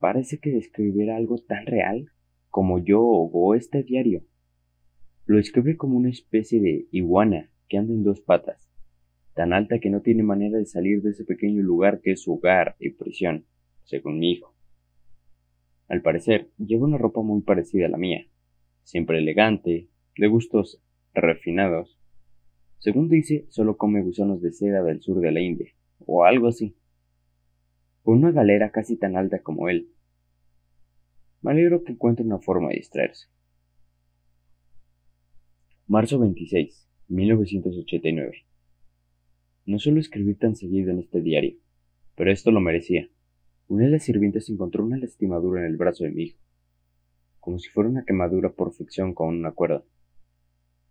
parece 0.00 0.38
que 0.38 0.50
describiera 0.50 1.16
algo 1.16 1.38
tan 1.38 1.64
real 1.64 2.10
como 2.50 2.80
yo 2.80 3.00
o 3.00 3.54
este 3.54 3.84
diario. 3.84 4.24
Lo 5.24 5.36
describe 5.36 5.76
como 5.76 5.96
una 5.96 6.10
especie 6.10 6.60
de 6.60 6.88
iguana 6.90 7.48
que 7.68 7.78
anda 7.78 7.92
en 7.92 8.02
dos 8.02 8.20
patas, 8.20 8.68
tan 9.34 9.52
alta 9.52 9.78
que 9.78 9.88
no 9.88 10.00
tiene 10.00 10.24
manera 10.24 10.58
de 10.58 10.66
salir 10.66 11.00
de 11.00 11.10
ese 11.10 11.24
pequeño 11.24 11.62
lugar 11.62 12.00
que 12.00 12.10
es 12.10 12.22
su 12.22 12.32
hogar 12.34 12.74
y 12.80 12.90
prisión, 12.90 13.46
según 13.84 14.18
mi 14.18 14.32
hijo. 14.32 14.54
Al 15.88 16.02
parecer, 16.02 16.50
lleva 16.58 16.86
una 16.86 16.98
ropa 16.98 17.22
muy 17.22 17.42
parecida 17.42 17.86
a 17.86 17.90
la 17.90 17.98
mía, 17.98 18.26
siempre 18.82 19.18
elegante, 19.18 19.88
de 20.16 20.26
gustos 20.26 20.82
refinados. 21.12 21.98
Según 22.78 23.08
dice, 23.08 23.46
solo 23.48 23.76
come 23.76 24.02
gusanos 24.02 24.42
de 24.42 24.52
seda 24.52 24.82
del 24.82 25.00
sur 25.00 25.20
de 25.20 25.32
la 25.32 25.40
India, 25.40 25.72
o 26.00 26.24
algo 26.24 26.48
así. 26.48 26.76
Con 28.02 28.18
una 28.18 28.32
galera 28.32 28.70
casi 28.70 28.96
tan 28.96 29.16
alta 29.16 29.42
como 29.42 29.68
él. 29.68 29.90
Me 31.40 31.52
alegro 31.52 31.84
que 31.84 31.92
encuentre 31.92 32.24
una 32.24 32.38
forma 32.38 32.68
de 32.70 32.76
distraerse. 32.76 33.28
Marzo 35.86 36.18
26, 36.18 36.88
1989. 37.08 38.46
No 39.66 39.78
suelo 39.78 40.00
escribir 40.00 40.38
tan 40.38 40.56
seguido 40.56 40.90
en 40.90 41.00
este 41.00 41.20
diario, 41.20 41.56
pero 42.14 42.32
esto 42.32 42.50
lo 42.50 42.60
merecía. 42.60 43.08
Una 43.66 43.84
de 43.84 43.92
las 43.92 44.02
sirvientas 44.02 44.50
encontró 44.50 44.84
una 44.84 44.98
lastimadura 44.98 45.60
en 45.60 45.66
el 45.66 45.78
brazo 45.78 46.04
de 46.04 46.10
mi 46.10 46.24
hijo, 46.24 46.38
como 47.40 47.58
si 47.58 47.70
fuera 47.70 47.88
una 47.88 48.04
quemadura 48.04 48.52
por 48.52 48.74
fricción 48.74 49.14
con 49.14 49.28
una 49.28 49.52
cuerda. 49.52 49.82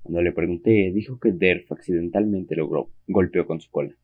Cuando 0.01 0.23
le 0.23 0.31
pregunté, 0.31 0.91
dijo 0.91 1.19
que 1.19 1.31
Derf 1.31 1.71
accidentalmente 1.71 2.55
lo 2.55 2.89
golpeó 3.07 3.45
con 3.45 3.61
su 3.61 3.69
cola. 3.69 3.95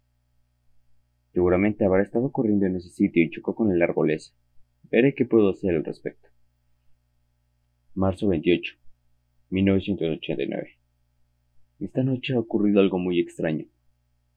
Seguramente 1.34 1.84
habrá 1.84 2.04
estado 2.04 2.32
corriendo 2.32 2.68
en 2.68 2.76
ese 2.76 2.90
sitio 2.90 3.24
y 3.24 3.32
chocó 3.32 3.56
con 3.56 3.72
el 3.72 3.82
arbolesa. 3.82 4.34
Veré 4.92 5.16
qué 5.16 5.26
puedo 5.26 5.50
hacer 5.50 5.76
al 5.76 5.84
respecto. 5.84 6.30
Marzo 7.96 8.28
28, 8.28 8.76
1989. 9.50 10.70
Esta 11.80 12.04
noche 12.04 12.34
ha 12.34 12.40
ocurrido 12.40 12.82
algo 12.82 13.00
muy 13.00 13.20
extraño, 13.20 13.66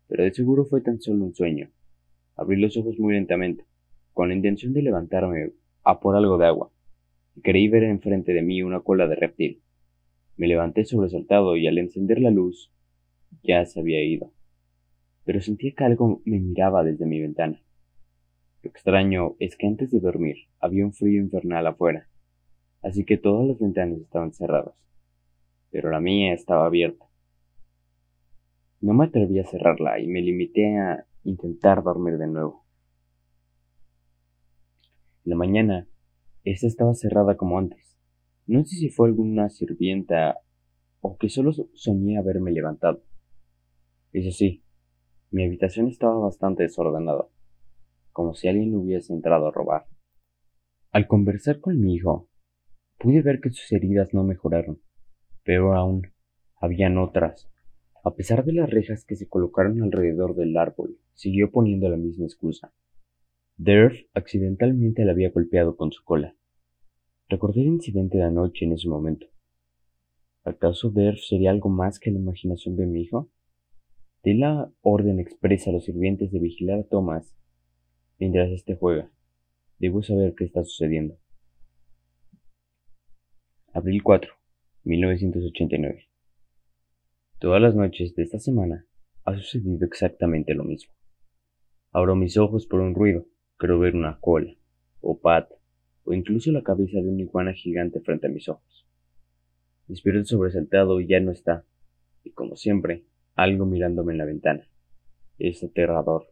pero 0.09 0.25
de 0.25 0.33
seguro 0.33 0.65
fue 0.65 0.81
tan 0.81 1.01
solo 1.03 1.25
un 1.25 1.35
sueño. 1.35 1.71
Abrí 2.35 2.61
los 2.61 2.77
ojos 2.79 2.99
muy 2.99 3.15
lentamente, 3.15 3.65
con 4.13 4.29
la 4.29 4.35
intención 4.35 4.73
de 4.73 4.83
levantarme 4.83 5.53
a 5.85 6.01
por 6.01 6.17
algo 6.17 6.39
de 6.39 6.47
agua, 6.47 6.71
creí 7.43 7.69
ver 7.69 7.85
enfrente 7.85 8.33
de 8.33 8.43
mí 8.43 8.63
una 8.63 8.81
cola 8.81 9.09
de 9.09 9.17
reptil. 9.17 9.63
Me 10.37 10.47
levanté 10.47 10.85
sobresaltado 10.85 11.57
y 11.57 11.67
al 11.67 11.79
encender 11.79 12.21
la 12.21 12.31
luz 12.31 12.73
ya 13.43 13.65
se 13.65 13.81
había 13.81 14.03
ido. 14.03 14.33
Pero 15.25 15.41
sentía 15.41 15.73
que 15.75 15.85
algo 15.85 16.21
me 16.25 16.41
miraba 16.41 16.85
desde 16.85 17.07
mi 17.07 17.21
ventana. 17.21 17.63
Lo 18.63 18.71
extraño 18.71 19.35
es 19.39 19.57
que 19.57 19.67
antes 19.67 19.91
de 19.91 20.01
dormir 20.01 20.37
había 20.61 20.85
un 20.85 20.93
frío 20.93 21.21
infernal 21.21 21.67
afuera, 21.67 22.09
así 22.81 23.05
que 23.05 23.17
todas 23.17 23.47
las 23.47 23.59
ventanas 23.59 23.99
estaban 23.99 24.33
cerradas, 24.33 24.75
pero 25.71 25.91
la 25.91 26.01
mía 26.01 26.33
estaba 26.33 26.67
abierta. 26.67 27.07
No 28.81 28.95
me 28.95 29.07
atreví 29.07 29.39
a 29.39 29.45
cerrarla 29.45 29.99
y 30.01 30.07
me 30.07 30.21
limité 30.21 30.77
a 30.79 31.07
intentar 31.25 31.83
dormir 31.83 32.19
de 32.19 32.27
nuevo. 32.27 32.62
La 35.25 35.37
mañana, 35.37 35.87
esta 36.43 36.67
estaba 36.67 36.95
cerrada 36.95 37.37
como 37.37 37.57
antes. 37.57 37.97
No 38.47 38.65
sé 38.65 38.75
si 38.75 38.89
fue 38.89 39.09
alguna 39.09 39.51
sirvienta 39.51 40.41
o 41.01 41.17
que 41.17 41.29
solo 41.29 41.53
soñé 41.75 42.19
haberme 42.19 42.51
levantado. 42.51 43.05
Eso 44.13 44.33
sí, 44.33 44.65
mi 45.31 45.45
habitación 45.45 45.87
estaba 45.87 46.19
bastante 46.19 46.65
desordenada, 46.65 47.29
como 48.11 48.35
si 48.35 48.49
alguien 48.49 48.75
hubiese 48.75 49.13
entrado 49.13 49.47
a 49.47 49.53
robar. 49.53 49.87
Al 50.91 51.07
conversar 51.07 51.61
con 51.61 51.81
mi 51.81 51.95
hijo, 51.95 52.29
pude 52.99 53.23
ver 53.23 53.41
que 53.41 53.51
sus 53.51 53.71
heridas 53.71 54.13
no 54.13 54.25
mejoraron, 54.25 54.83
pero 55.45 55.75
aún 55.75 56.13
habían 56.57 56.99
otras. 56.99 57.49
A 58.05 58.17
pesar 58.17 58.45
de 58.45 58.55
las 58.55 58.69
rejas 58.69 59.05
que 59.05 59.15
se 59.15 59.29
colocaron 59.29 59.83
alrededor 59.85 60.35
del 60.35 60.57
árbol, 60.57 60.99
siguió 61.15 61.53
poniendo 61.53 61.89
la 61.89 61.97
misma 61.97 62.25
excusa. 62.25 62.73
Derf 63.57 63.95
accidentalmente 64.15 65.05
la 65.05 65.13
había 65.13 65.31
golpeado 65.31 65.77
con 65.77 65.93
su 65.93 66.03
cola. 66.05 66.35
Recordé 67.29 67.61
el 67.61 67.69
incidente 67.69 68.19
de 68.19 68.25
anoche 68.25 68.65
en 68.65 68.73
ese 68.73 68.89
momento. 68.89 69.27
¿Acaso 70.45 70.91
Derf 70.91 71.21
sería 71.21 71.51
algo 71.51 71.69
más 71.69 72.01
que 72.01 72.11
la 72.11 72.19
imaginación 72.19 72.77
de 72.77 72.87
mi 72.87 73.03
hijo? 73.03 73.31
Di 74.25 74.35
la 74.35 74.73
orden 74.81 75.21
expresa 75.21 75.71
a 75.71 75.73
los 75.73 75.85
sirvientes 75.85 76.33
de 76.33 76.39
vigilar 76.39 76.81
a 76.81 76.85
Thomas 76.85 77.37
mientras 78.19 78.51
éste 78.51 78.77
juega. 78.77 79.11
Debo 79.79 80.03
saber 80.03 80.35
qué 80.37 80.45
está 80.45 80.65
sucediendo. 80.65 81.19
Abril 83.73 84.03
4, 84.03 84.33
1989. 84.85 86.09
Todas 87.39 87.61
las 87.61 87.75
noches 87.75 88.15
de 88.15 88.23
esta 88.23 88.39
semana 88.39 88.87
ha 89.25 89.35
sucedido 89.35 89.85
exactamente 89.87 90.55
lo 90.55 90.65
mismo. 90.65 90.93
Abro 91.91 92.15
mis 92.15 92.37
ojos 92.37 92.67
por 92.67 92.81
un 92.81 92.95
ruido, 92.95 93.27
creo 93.63 93.79
ver 93.79 93.95
una 93.95 94.19
cola, 94.19 94.53
o 95.01 95.21
pata, 95.21 95.55
o 96.03 96.13
incluso 96.13 96.51
la 96.51 96.65
cabeza 96.65 96.99
de 97.01 97.09
una 97.09 97.21
iguana 97.23 97.53
gigante 97.53 98.01
frente 98.01 98.27
a 98.27 98.31
mis 98.31 98.49
ojos. 98.49 98.89
Despierto 99.87 100.25
sobresaltado 100.25 101.01
y 101.01 101.07
ya 101.07 101.21
no 101.21 101.31
está, 101.31 101.65
y 102.25 102.33
como 102.33 102.57
siempre, 102.57 103.05
algo 103.37 103.65
mirándome 103.65 104.15
en 104.15 104.19
la 104.19 104.25
ventana. 104.25 104.69
Es 105.39 105.63
aterrador. 105.63 106.27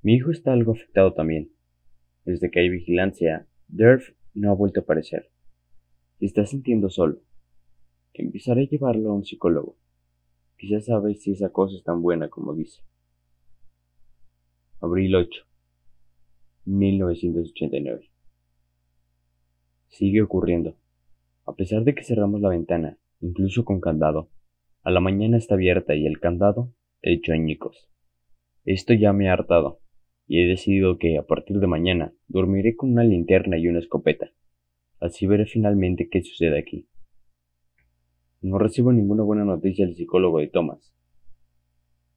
Mi 0.00 0.14
hijo 0.14 0.30
está 0.30 0.54
algo 0.54 0.72
afectado 0.72 1.12
también. 1.12 1.52
Desde 2.24 2.50
que 2.50 2.60
hay 2.60 2.70
vigilancia, 2.70 3.46
Derf 3.68 4.14
no 4.32 4.50
ha 4.50 4.54
vuelto 4.54 4.80
a 4.80 4.84
aparecer. 4.84 5.30
Se 6.20 6.24
está 6.24 6.46
sintiendo 6.46 6.88
solo. 6.88 7.20
Empezaré 8.14 8.62
a 8.62 8.68
llevarlo 8.68 9.10
a 9.10 9.14
un 9.14 9.26
psicólogo. 9.26 9.76
Quizás 10.56 10.86
sabe 10.86 11.16
si 11.16 11.32
esa 11.32 11.50
cosa 11.50 11.76
es 11.76 11.84
tan 11.84 12.00
buena 12.00 12.30
como 12.30 12.54
dice. 12.54 12.80
Abril 14.80 15.14
8, 15.14 15.51
1989. 16.64 18.10
Sigue 19.88 20.22
ocurriendo. 20.22 20.76
A 21.44 21.54
pesar 21.54 21.84
de 21.84 21.94
que 21.94 22.04
cerramos 22.04 22.40
la 22.40 22.50
ventana, 22.50 22.98
incluso 23.20 23.64
con 23.64 23.80
candado, 23.80 24.30
a 24.82 24.90
la 24.90 25.00
mañana 25.00 25.36
está 25.36 25.54
abierta 25.54 25.94
y 25.94 26.06
el 26.06 26.20
candado 26.20 26.72
hecho 27.02 27.32
añicos. 27.32 27.90
Esto 28.64 28.94
ya 28.94 29.12
me 29.12 29.28
ha 29.28 29.32
hartado, 29.32 29.80
y 30.26 30.40
he 30.40 30.46
decidido 30.46 30.98
que 30.98 31.18
a 31.18 31.26
partir 31.26 31.58
de 31.58 31.66
mañana 31.66 32.14
dormiré 32.28 32.76
con 32.76 32.92
una 32.92 33.04
linterna 33.04 33.58
y 33.58 33.68
una 33.68 33.80
escopeta. 33.80 34.30
Así 35.00 35.26
veré 35.26 35.46
finalmente 35.46 36.08
qué 36.08 36.22
sucede 36.22 36.58
aquí. 36.58 36.86
No 38.40 38.58
recibo 38.58 38.92
ninguna 38.92 39.24
buena 39.24 39.44
noticia 39.44 39.84
del 39.84 39.96
psicólogo 39.96 40.38
de 40.38 40.48
Thomas. 40.48 40.94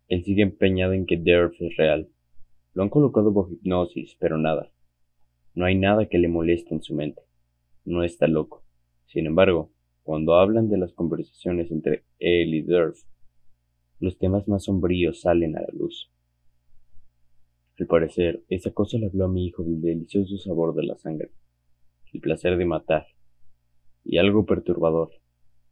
Él 0.08 0.23
sigue 0.23 0.43
empeñado 0.43 0.93
en 0.93 1.05
que 1.08 1.17
Derf 1.17 1.60
es 1.60 1.75
real. 1.77 2.10
Lo 2.75 2.83
han 2.83 2.89
colocado 2.89 3.31
bajo 3.31 3.51
hipnosis, 3.53 4.17
pero 4.19 4.38
nada. 4.38 4.69
No 5.53 5.63
hay 5.63 5.75
nada 5.75 6.07
que 6.07 6.17
le 6.17 6.27
moleste 6.27 6.75
en 6.75 6.83
su 6.83 6.93
mente. 6.93 7.21
no 7.85 8.03
está 8.03 8.27
loco. 8.27 8.63
Sin 9.05 9.27
embargo, 9.27 9.71
cuando 10.03 10.35
hablan 10.35 10.67
de 10.69 10.77
las 10.77 10.91
conversaciones 10.91 11.71
entre 11.71 12.03
él 12.19 12.53
y 12.53 12.61
Durf, 12.63 13.01
los 13.99 14.17
temas 14.17 14.47
más 14.49 14.65
sombríos 14.65 15.21
salen 15.21 15.55
a 15.55 15.61
la 15.61 15.69
luz. 15.71 16.11
Al 17.79 17.88
parecer, 17.88 18.43
esa 18.49 18.71
cosa 18.71 18.97
le 18.97 19.05
habló 19.05 19.25
a 19.25 19.29
mi 19.29 19.45
hijo 19.45 19.63
del 19.63 19.81
delicioso 19.81 20.38
sabor 20.38 20.75
de 20.75 20.83
la 20.83 20.97
sangre, 20.97 21.31
el 22.11 22.19
placer 22.19 22.57
de 22.57 22.65
matar, 22.65 23.05
y 24.03 24.17
algo 24.17 24.45
perturbador, 24.45 25.11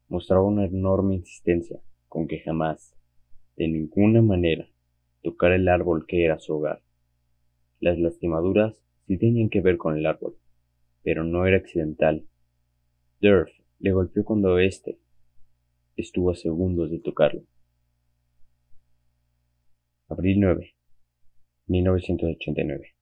mostraba 0.08 0.44
una 0.44 0.66
enorme 0.66 1.16
insistencia 1.16 1.82
con 2.08 2.28
que 2.28 2.40
jamás, 2.40 2.96
de 3.58 3.68
ninguna 3.68 4.22
manera, 4.22 4.70
tocara 5.22 5.56
el 5.56 5.68
árbol 5.68 6.06
que 6.08 6.24
era 6.24 6.40
su 6.40 6.54
hogar. 6.54 6.82
Las 7.84 8.00
lastimaduras 8.00 8.82
sí 9.08 9.18
tenían 9.18 9.50
que 9.50 9.60
ver 9.60 9.76
con 9.76 9.98
el 9.98 10.06
árbol, 10.06 10.38
pero 11.04 11.26
no 11.26 11.46
era 11.46 11.58
accidental. 11.58 12.26
Durf 13.20 13.52
le 13.80 13.92
golpeó 13.92 14.24
cuando 14.24 14.58
éste 14.58 15.00
estuvo 15.98 16.32
a 16.32 16.36
segundos 16.36 16.92
de 16.92 17.00
tocarlo. 17.00 17.44
Abril 20.08 20.40
9, 20.40 20.76
1989. 21.68 22.96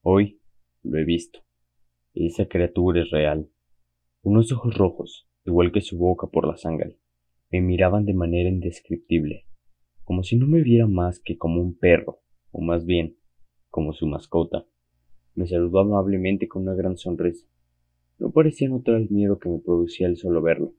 Hoy 0.00 0.40
lo 0.82 0.98
he 0.98 1.04
visto. 1.04 1.40
Esa 2.14 2.46
criatura 2.46 3.02
es 3.02 3.10
real. 3.10 3.50
Unos 4.22 4.50
ojos 4.50 4.78
rojos, 4.78 5.28
igual 5.44 5.72
que 5.72 5.82
su 5.82 5.98
boca 5.98 6.26
por 6.26 6.48
la 6.48 6.56
sangre, 6.56 6.96
me 7.50 7.60
miraban 7.60 8.06
de 8.06 8.14
manera 8.14 8.48
indescriptible, 8.48 9.44
como 10.04 10.22
si 10.22 10.36
no 10.36 10.46
me 10.46 10.62
viera 10.62 10.86
más 10.86 11.20
que 11.20 11.36
como 11.36 11.60
un 11.60 11.76
perro, 11.76 12.20
o 12.52 12.60
más 12.60 12.84
bien, 12.84 13.16
como 13.70 13.92
su 13.92 14.06
mascota. 14.06 14.64
Me 15.34 15.46
saludó 15.46 15.80
amablemente 15.80 16.46
con 16.46 16.62
una 16.62 16.74
gran 16.74 16.96
sonrisa. 16.96 17.46
No 18.18 18.30
parecía 18.30 18.68
notar 18.68 18.94
el 18.94 19.10
miedo 19.10 19.38
que 19.38 19.48
me 19.48 19.58
producía 19.58 20.06
el 20.06 20.16
solo 20.16 20.40
verlo. 20.40 20.74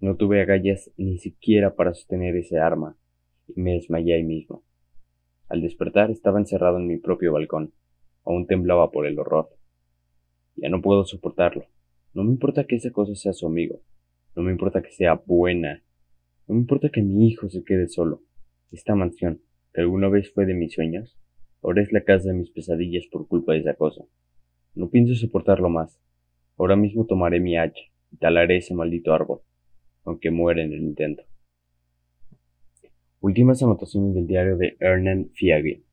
No 0.00 0.16
tuve 0.16 0.42
agallas 0.42 0.92
ni 0.96 1.18
siquiera 1.18 1.74
para 1.74 1.94
sostener 1.94 2.36
ese 2.36 2.58
arma, 2.58 2.96
y 3.48 3.60
me 3.60 3.72
desmayé 3.72 4.14
ahí 4.14 4.24
mismo. 4.24 4.62
Al 5.48 5.62
despertar 5.62 6.10
estaba 6.10 6.38
encerrado 6.38 6.78
en 6.78 6.86
mi 6.86 6.98
propio 6.98 7.32
balcón. 7.32 7.72
Aún 8.24 8.46
temblaba 8.46 8.90
por 8.90 9.06
el 9.06 9.18
horror. 9.18 9.48
Ya 10.56 10.68
no 10.68 10.82
puedo 10.82 11.04
soportarlo. 11.04 11.66
No 12.14 12.24
me 12.24 12.30
importa 12.30 12.64
que 12.64 12.76
esa 12.76 12.90
cosa 12.90 13.14
sea 13.14 13.32
su 13.32 13.46
amigo. 13.46 13.80
No 14.34 14.42
me 14.42 14.50
importa 14.50 14.82
que 14.82 14.90
sea 14.90 15.14
buena. 15.14 15.82
No 16.46 16.54
me 16.54 16.60
importa 16.60 16.90
que 16.90 17.02
mi 17.02 17.28
hijo 17.28 17.48
se 17.48 17.64
quede 17.64 17.88
solo. 17.88 18.22
Esta 18.70 18.94
mansión, 18.94 19.40
que 19.72 19.80
alguna 19.80 20.08
vez 20.08 20.32
fue 20.32 20.46
de 20.46 20.54
mis 20.54 20.74
sueños, 20.74 21.16
ahora 21.62 21.82
es 21.82 21.92
la 21.92 22.04
casa 22.04 22.28
de 22.28 22.34
mis 22.34 22.50
pesadillas 22.50 23.06
por 23.10 23.28
culpa 23.28 23.52
de 23.52 23.60
esa 23.60 23.74
cosa. 23.74 24.04
No 24.74 24.90
pienso 24.90 25.14
soportarlo 25.14 25.68
más. 25.68 26.00
Ahora 26.56 26.76
mismo 26.76 27.06
tomaré 27.06 27.40
mi 27.40 27.56
hacha 27.56 27.82
y 28.10 28.16
talaré 28.16 28.58
ese 28.58 28.74
maldito 28.74 29.12
árbol 29.12 29.40
aunque 30.06 30.30
muere 30.30 30.62
en 30.62 30.72
el 30.72 30.82
intento. 30.82 31.24
Últimas 33.20 33.62
anotaciones 33.62 34.14
del 34.14 34.26
diario 34.26 34.56
de 34.56 34.76
Hernan 34.78 35.30
Fiagui, 35.34 35.84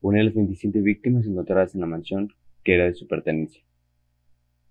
una 0.00 0.18
de 0.18 0.24
las 0.24 0.34
27 0.34 0.80
víctimas 0.80 1.24
encontradas 1.24 1.74
en 1.74 1.82
la 1.82 1.86
mansión 1.86 2.32
que 2.64 2.74
era 2.74 2.84
de 2.84 2.94
su 2.94 3.06
pertenencia. 3.06 3.62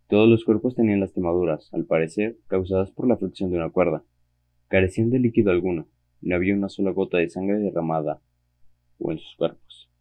Todos 0.09 0.29
los 0.29 0.43
cuerpos 0.43 0.75
tenían 0.75 0.99
lastimaduras, 0.99 1.73
al 1.73 1.85
parecer, 1.85 2.37
causadas 2.47 2.91
por 2.91 3.07
la 3.07 3.15
fricción 3.15 3.49
de 3.49 3.57
una 3.57 3.69
cuerda. 3.69 4.03
Carecían 4.71 5.09
de 5.09 5.19
líquido 5.19 5.51
alguno, 5.51 5.89
no 6.21 6.33
había 6.33 6.55
una 6.55 6.69
sola 6.69 6.91
gota 6.91 7.17
de 7.17 7.29
sangre 7.29 7.59
derramada 7.59 8.21
o 8.99 9.11
en 9.11 9.19
sus 9.19 9.35
cuerpos. 9.35 9.91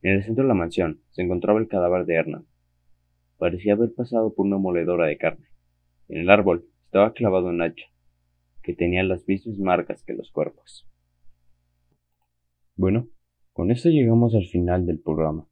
En 0.00 0.12
el 0.12 0.24
centro 0.24 0.44
de 0.44 0.48
la 0.48 0.54
mansión 0.54 1.02
se 1.10 1.20
encontraba 1.20 1.60
el 1.60 1.68
cadáver 1.68 2.06
de 2.06 2.14
Hernan. 2.14 2.46
Parecía 3.36 3.74
haber 3.74 3.92
pasado 3.92 4.32
por 4.34 4.46
una 4.46 4.56
moledora 4.56 5.08
de 5.08 5.18
carne. 5.18 5.48
En 6.08 6.22
el 6.22 6.30
árbol 6.30 6.66
estaba 6.86 7.12
clavado 7.12 7.48
un 7.48 7.60
hacha, 7.60 7.84
que 8.62 8.72
tenía 8.72 9.02
las 9.02 9.28
mismas 9.28 9.58
marcas 9.58 10.02
que 10.02 10.14
los 10.14 10.32
cuerpos. 10.32 10.88
Bueno, 12.76 13.10
con 13.52 13.70
esto 13.70 13.90
llegamos 13.90 14.34
al 14.34 14.46
final 14.46 14.86
del 14.86 15.00
programa. 15.00 15.46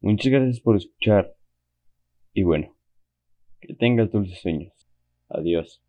Muchas 0.00 0.32
gracias 0.32 0.60
por 0.60 0.76
escuchar. 0.76 1.36
Y 2.32 2.42
bueno, 2.42 2.74
que 3.60 3.74
tengas 3.74 4.10
dulces 4.10 4.40
sueños. 4.40 4.72
Adiós. 5.28 5.82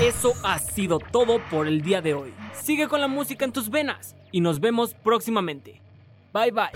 Eso 0.00 0.32
ha 0.42 0.58
sido 0.58 0.98
todo 0.98 1.38
por 1.50 1.68
el 1.68 1.80
día 1.82 2.02
de 2.02 2.14
hoy. 2.14 2.34
Sigue 2.52 2.88
con 2.88 3.00
la 3.00 3.06
música 3.08 3.44
en 3.44 3.52
tus 3.52 3.70
venas 3.70 4.16
y 4.32 4.40
nos 4.40 4.58
vemos 4.58 4.94
próximamente. 4.94 5.80
Bye 6.32 6.50
bye. 6.50 6.70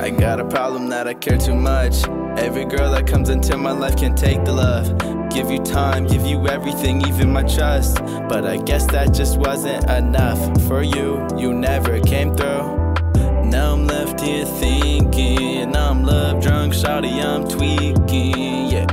I 0.00 0.10
got 0.10 0.40
a 0.40 0.44
problem 0.44 0.88
that 0.88 1.06
I 1.06 1.14
care 1.14 1.38
too 1.38 1.54
much. 1.54 2.04
Every 2.38 2.64
girl 2.64 2.90
that 2.92 3.06
comes 3.06 3.28
into 3.28 3.58
my 3.58 3.72
life 3.72 3.96
can 3.96 4.14
take 4.14 4.42
the 4.44 4.52
love. 4.52 5.13
Give 5.34 5.50
you 5.50 5.58
time, 5.64 6.06
give 6.06 6.24
you 6.24 6.46
everything, 6.46 7.04
even 7.08 7.32
my 7.32 7.42
trust. 7.42 7.96
But 8.28 8.46
I 8.46 8.56
guess 8.56 8.86
that 8.92 9.12
just 9.12 9.36
wasn't 9.36 9.90
enough 9.90 10.38
for 10.68 10.80
you. 10.80 11.26
You 11.36 11.52
never 11.52 11.98
came 11.98 12.36
through. 12.36 12.94
Now 13.44 13.72
I'm 13.72 13.84
left 13.84 14.20
here 14.20 14.46
thinking 14.46 15.74
I'm 15.74 16.04
love 16.04 16.40
drunk, 16.40 16.72
shawty, 16.72 17.20
I'm 17.20 17.48
tweaking. 17.48 18.70
Yeah. 18.70 18.86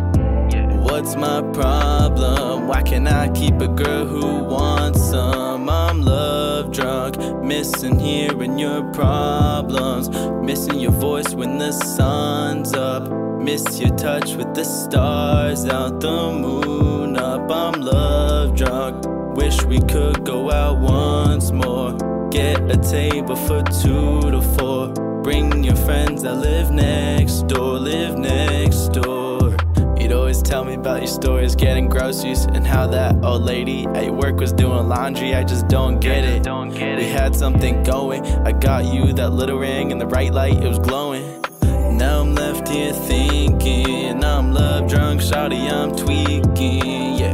What's 0.77 1.15
my 1.15 1.43
problem? 1.54 2.67
Why 2.67 2.82
can't 2.82 3.08
I 3.08 3.30
keep 3.30 3.62
a 3.62 3.67
girl 3.67 4.08
who 4.08 4.43
wants 4.43 4.99
some? 5.12 5.69
I'm 5.69 6.01
love 6.01 6.71
drunk, 6.71 7.19
missing 7.43 7.99
hearing 7.99 8.58
your 8.58 8.84
problems, 8.93 10.10
missing 10.43 10.80
your 10.80 10.91
voice 10.91 11.36
when 11.36 11.60
the 11.60 11.71
sun's 11.71 12.73
up, 12.73 13.08
miss 13.41 13.80
your 13.80 13.95
touch 13.95 14.36
with 14.36 14.54
the 14.54 14.63
stars 14.63 15.65
out, 15.65 15.99
the 15.99 16.32
moon 16.32 17.17
up. 17.17 17.49
I'm 17.49 17.82
love 17.82 18.56
drunk, 18.56 19.06
wish 19.36 19.63
we 19.63 19.80
could 19.80 20.23
go 20.23 20.51
out 20.51 20.80
once 20.80 21.51
more, 21.51 21.97
get 22.30 22.60
a 22.69 22.77
table 22.77 23.36
for 23.36 23.63
two 23.63 24.21
to 24.32 24.41
four. 24.58 24.93
Bring 25.23 25.63
your 25.63 25.75
friends 25.75 26.23
that 26.23 26.36
live 26.36 26.71
next 26.71 27.47
door, 27.47 27.80
live 27.80 28.17
next 28.17 28.89
door. 28.89 29.56
You'd 29.97 30.13
always 30.13 30.41
tell 30.41 30.63
me 30.65 30.73
about 30.75 30.99
your 30.99 31.08
stories 31.08 31.56
getting 31.56 31.88
groceries 31.88 32.45
and 32.45 32.65
how 32.65 32.88
that 32.88 33.23
old 33.23 33.43
lady 33.43 33.86
at 33.93 34.06
your 34.06 34.13
work 34.13 34.39
was 34.39 34.51
doing 34.51 34.88
laundry. 34.88 35.36
I 35.36 35.43
just 35.43 35.67
don't 35.67 35.99
get 35.99 36.23
it. 36.23 36.41
Don't 36.41 36.69
get 36.69 36.97
it. 36.97 36.99
we 36.99 37.06
had 37.06 37.36
something 37.36 37.84
going. 37.84 38.25
I 38.25 38.51
got 38.51 38.86
you 38.86 39.13
that 39.13 39.30
little 39.30 39.60
ring 39.60 39.91
and 39.91 40.01
the 40.01 40.08
right 40.08 40.34
light, 40.34 40.56
it 40.56 40.67
was 40.67 40.80
glowing. 40.80 41.41
Now 41.62 42.21
I'm 42.21 42.34
here 42.71 42.93
thinking 42.93 44.23
I'm 44.23 44.53
love 44.53 44.88
drunk, 44.88 45.21
shawty, 45.21 45.69
I'm 45.69 45.95
tweaking. 45.95 47.15
Yeah. 47.17 47.34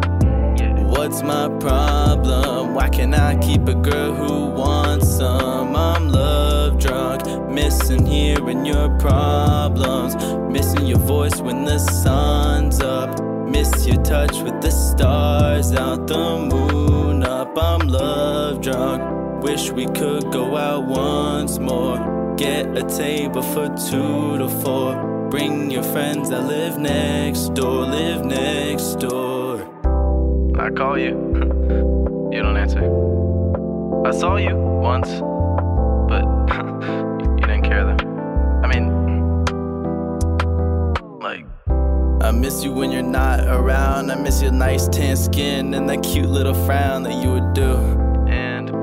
What's 0.84 1.21
my 1.21 1.47
problem? 1.60 2.73
Why 2.73 2.89
can't 2.89 3.13
I 3.13 3.38
keep 3.38 3.67
a 3.67 3.76
girl 3.76 4.13
who 4.13 4.45
wants 4.47 5.17
some? 5.17 5.76
I'm 5.76 6.10
love 6.10 6.80
drunk, 6.80 7.52
missing 7.52 8.06
hearing 8.06 8.65
your 8.65 8.89
problems, 8.97 10.15
missing 10.52 10.88
your 10.88 11.00
voice 11.00 11.39
when 11.39 11.65
the 11.65 11.78
sun's 11.78 12.80
up, 12.82 13.19
miss 13.47 13.86
your 13.86 14.02
touch 14.04 14.41
with 14.41 14.60
the 14.62 14.71
stars 14.71 15.71
out, 15.73 16.08
the 16.08 16.38
moon 16.39 17.23
up. 17.23 17.56
I'm 17.58 17.88
love 17.88 18.62
drunk, 18.62 19.43
wish 19.43 19.71
we 19.71 19.86
could 19.86 20.32
go 20.32 20.58
out 20.58 20.86
once 20.86 21.60
more, 21.60 22.36
get 22.38 22.76
a 22.76 22.84
table 22.84 23.43
for 23.43 23.67
two 23.89 24.39
to 24.39 24.50
four. 24.63 25.16
Bring 25.30 25.70
your 25.70 25.84
friends 25.84 26.30
that 26.30 26.48
live 26.48 26.78
next 26.78 27.54
door, 27.54 27.86
live 27.86 28.24
next 28.24 28.96
door. 28.96 29.60
I 30.58 30.70
call 30.70 30.98
you. 30.98 31.10
you 32.32 32.42
don't 32.42 32.56
answer. 32.56 32.80
I 34.08 34.12
saw 34.12 34.38
you 34.38 34.56
once, 34.56 35.10
but 36.08 36.24
you 37.42 37.46
didn't 37.46 37.63
care 37.63 37.84
though. 37.84 37.98
I 38.63 38.68
mean, 38.68 38.88
like, 41.20 41.46
I 42.22 42.32
miss 42.32 42.63
you 42.63 42.72
when 42.72 42.92
you're 42.94 43.02
not 43.02 43.42
around. 43.42 44.10
I 44.12 44.16
miss 44.16 44.42
your 44.42 44.54
nice 44.54 44.88
tan 44.88 45.18
skin 45.18 45.74
and 45.74 45.90
that 45.90 46.04
cute 46.04 46.30
little 46.30 46.54
frown 46.66 47.04
that 47.04 47.22
you 47.22 47.34
would 47.34 47.54
do. 47.54 48.07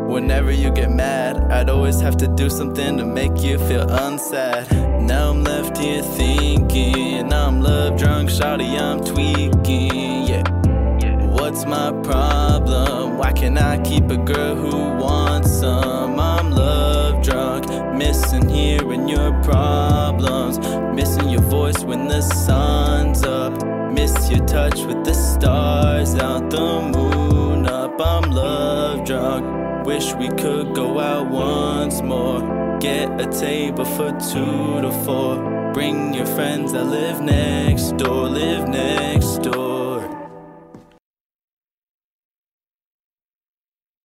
Whenever 0.06 0.52
you 0.52 0.70
get 0.70 0.90
mad, 0.90 1.36
I'd 1.50 1.70
always 1.70 2.00
have 2.00 2.16
to 2.18 2.28
do 2.28 2.50
something 2.50 2.98
to 2.98 3.04
make 3.04 3.42
you 3.42 3.58
feel 3.58 3.86
unsad. 3.86 4.70
Now 5.02 5.30
I'm 5.30 5.42
left 5.42 5.78
here 5.78 6.02
thinking 6.02 7.32
I'm 7.32 7.60
love 7.60 7.98
drunk, 7.98 8.30
shawty, 8.30 8.78
I'm 8.78 9.04
tweaking. 9.04 10.26
Yeah. 10.26 10.42
What's 11.26 11.64
my 11.66 11.90
problem? 12.02 13.18
Why 13.18 13.32
can't 13.32 13.58
I 13.58 13.80
keep 13.82 14.04
a 14.10 14.16
girl 14.16 14.54
who 14.54 15.02
wants 15.02 15.50
some? 15.50 16.20
I'm 16.20 16.50
love 16.52 17.22
drunk, 17.22 17.68
missing 17.96 18.48
hearing 18.48 19.08
your 19.08 19.32
problems, 19.42 20.58
Missing 20.94 21.30
your 21.30 21.42
voice 21.42 21.82
when 21.82 22.06
the 22.06 22.22
sun's 22.22 23.24
up. 23.24 23.52
Miss 23.92 24.30
your 24.30 24.44
touch 24.46 24.78
with 24.82 25.04
the 25.04 25.14
stars 25.14 26.14
out, 26.14 26.50
the 26.50 26.90
moon 26.94 27.66
up. 27.66 28.00
I'm 28.00 28.30
love 28.30 29.04
drunk. 29.04 29.63
Wish 29.84 30.14
we 30.14 30.28
could 30.28 30.74
go 30.74 30.98
out 30.98 31.30
once 31.30 32.00
more. 32.00 32.78
Get 32.80 33.20
a 33.20 33.26
table 33.30 33.84
for 33.84 34.12
two 34.12 34.80
to 34.80 34.90
four. 35.04 35.72
Bring 35.74 36.14
your 36.14 36.26
friends 36.26 36.72
that 36.72 36.84
live 36.84 37.20
next 37.20 37.98
door, 37.98 38.30
live 38.30 38.66
next 38.66 39.42
door. 39.42 39.73